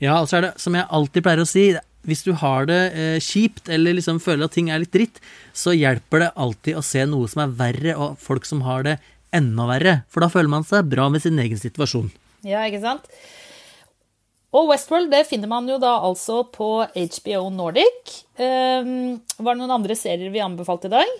Ja, 0.00 0.16
altså 0.16 0.38
er 0.38 0.48
det, 0.48 0.52
som 0.62 0.76
jeg 0.76 0.88
alltid 0.88 1.24
pleier 1.26 1.42
å 1.42 1.48
si, 1.48 1.66
hvis 2.08 2.24
du 2.24 2.32
har 2.40 2.68
det 2.70 2.80
eh, 2.96 3.18
kjipt, 3.20 3.68
eller 3.72 3.98
liksom 3.98 4.20
føler 4.24 4.48
at 4.48 4.56
ting 4.56 4.70
er 4.72 4.80
litt 4.82 4.94
dritt, 4.94 5.20
så 5.52 5.74
hjelper 5.76 6.24
det 6.24 6.30
alltid 6.40 6.78
å 6.80 6.84
se 6.84 7.04
noe 7.08 7.28
som 7.28 7.44
er 7.44 7.56
verre, 7.58 7.96
og 7.96 8.16
folk 8.22 8.48
som 8.48 8.64
har 8.64 8.86
det 8.88 8.96
enda 9.36 9.68
verre. 9.68 9.94
For 10.10 10.24
da 10.24 10.30
føler 10.32 10.50
man 10.52 10.66
seg 10.66 10.88
bra 10.90 11.10
med 11.12 11.22
sin 11.24 11.38
egen 11.38 11.60
situasjon. 11.60 12.08
Ja, 12.46 12.64
ikke 12.64 12.80
sant? 12.82 13.10
Og 14.50 14.66
Westworld 14.66 15.12
det 15.12 15.24
finner 15.28 15.50
man 15.50 15.68
jo 15.70 15.76
da 15.78 15.92
altså 16.02 16.40
på 16.50 16.82
HBO 16.82 17.42
Nordic. 17.54 18.14
Um, 18.40 19.20
var 19.38 19.54
det 19.54 19.60
noen 19.60 19.74
andre 19.76 19.94
serier 19.98 20.32
vi 20.34 20.42
anbefalte 20.42 20.90
i 20.90 20.94
dag? 20.94 21.12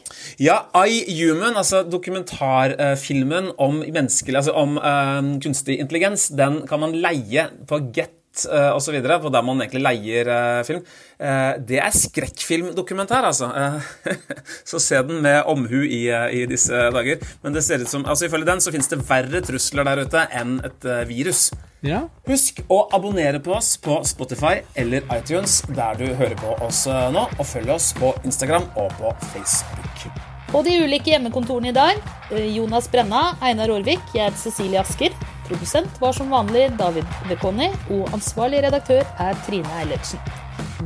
Ja, 0.42 0.56
I 0.74 1.04
Human, 1.20 1.54
altså 1.54 1.84
dokumentarfilmen 1.86 3.52
om 3.60 3.82
altså 3.86 4.54
om 4.56 4.78
um, 4.78 5.34
kunstig 5.42 5.78
intelligens, 5.78 6.30
den 6.34 6.64
kan 6.66 6.82
man 6.82 6.96
leie 6.98 7.50
på 7.70 7.84
Get 7.94 8.19
uh, 8.50 8.72
osv., 8.76 8.96
på 9.00 9.32
der 9.32 9.46
man 9.46 9.60
egentlig 9.62 9.82
leier 9.84 10.30
eh, 10.30 10.60
film. 10.66 10.84
Eh, 11.20 11.58
det 11.66 11.80
er 11.82 11.92
skrekkfilmdokumentar, 11.94 13.26
altså. 13.28 13.50
Eh, 13.52 14.14
så 14.70 14.80
se 14.80 15.02
den 15.06 15.20
med 15.24 15.42
omhu 15.50 15.82
i, 15.84 16.06
i 16.08 16.46
disse 16.50 16.86
dager. 16.94 17.20
Men 17.42 17.56
det 17.56 17.64
ser 17.66 17.82
ut 17.82 17.90
som, 17.90 18.06
altså 18.06 18.28
ifølge 18.28 18.48
den 18.48 18.62
så 18.64 18.72
finnes 18.72 18.90
det 18.92 19.02
verre 19.08 19.42
trusler 19.44 19.88
der 19.88 20.04
ute 20.06 20.24
enn 20.40 20.58
et 20.66 20.88
virus. 21.10 21.50
Ja. 21.84 22.04
Husk 22.28 22.62
å 22.68 22.82
abonnere 22.96 23.40
på 23.44 23.54
oss 23.56 23.74
på 23.80 24.00
Spotify 24.08 24.60
eller 24.78 25.06
iTunes 25.16 25.62
der 25.68 26.00
du 26.00 26.10
hører 26.12 26.36
på 26.40 26.58
oss 26.66 26.84
nå, 26.88 27.28
og 27.38 27.46
følg 27.54 27.76
oss 27.76 27.94
på 27.96 28.12
Instagram 28.24 28.68
og 28.76 28.92
på 29.00 29.16
Facebook. 29.32 30.29
Og 30.50 30.64
de 30.66 30.72
ulike 30.82 31.12
hjemmekontorene 31.12 31.70
i 31.70 31.76
dag. 31.76 32.00
eh, 32.30 32.56
Jonas 32.56 32.88
Brenna, 32.90 33.36
Einar 33.42 33.70
Aarvik, 33.70 34.02
jeg 34.14 34.24
heter 34.30 34.38
Cecilie 34.38 34.80
Asker. 34.80 35.14
Produsent 35.46 36.00
var 36.00 36.12
som 36.12 36.30
vanlig 36.30 36.68
David 36.78 37.06
Bekoni, 37.28 37.70
og 37.90 38.10
ansvarlig 38.14 38.62
redaktør 38.66 39.02
er 39.18 39.38
Trine 39.46 39.70
Eilertsen. 39.80 40.18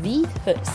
Vi 0.04 0.24
høres. 0.44 0.72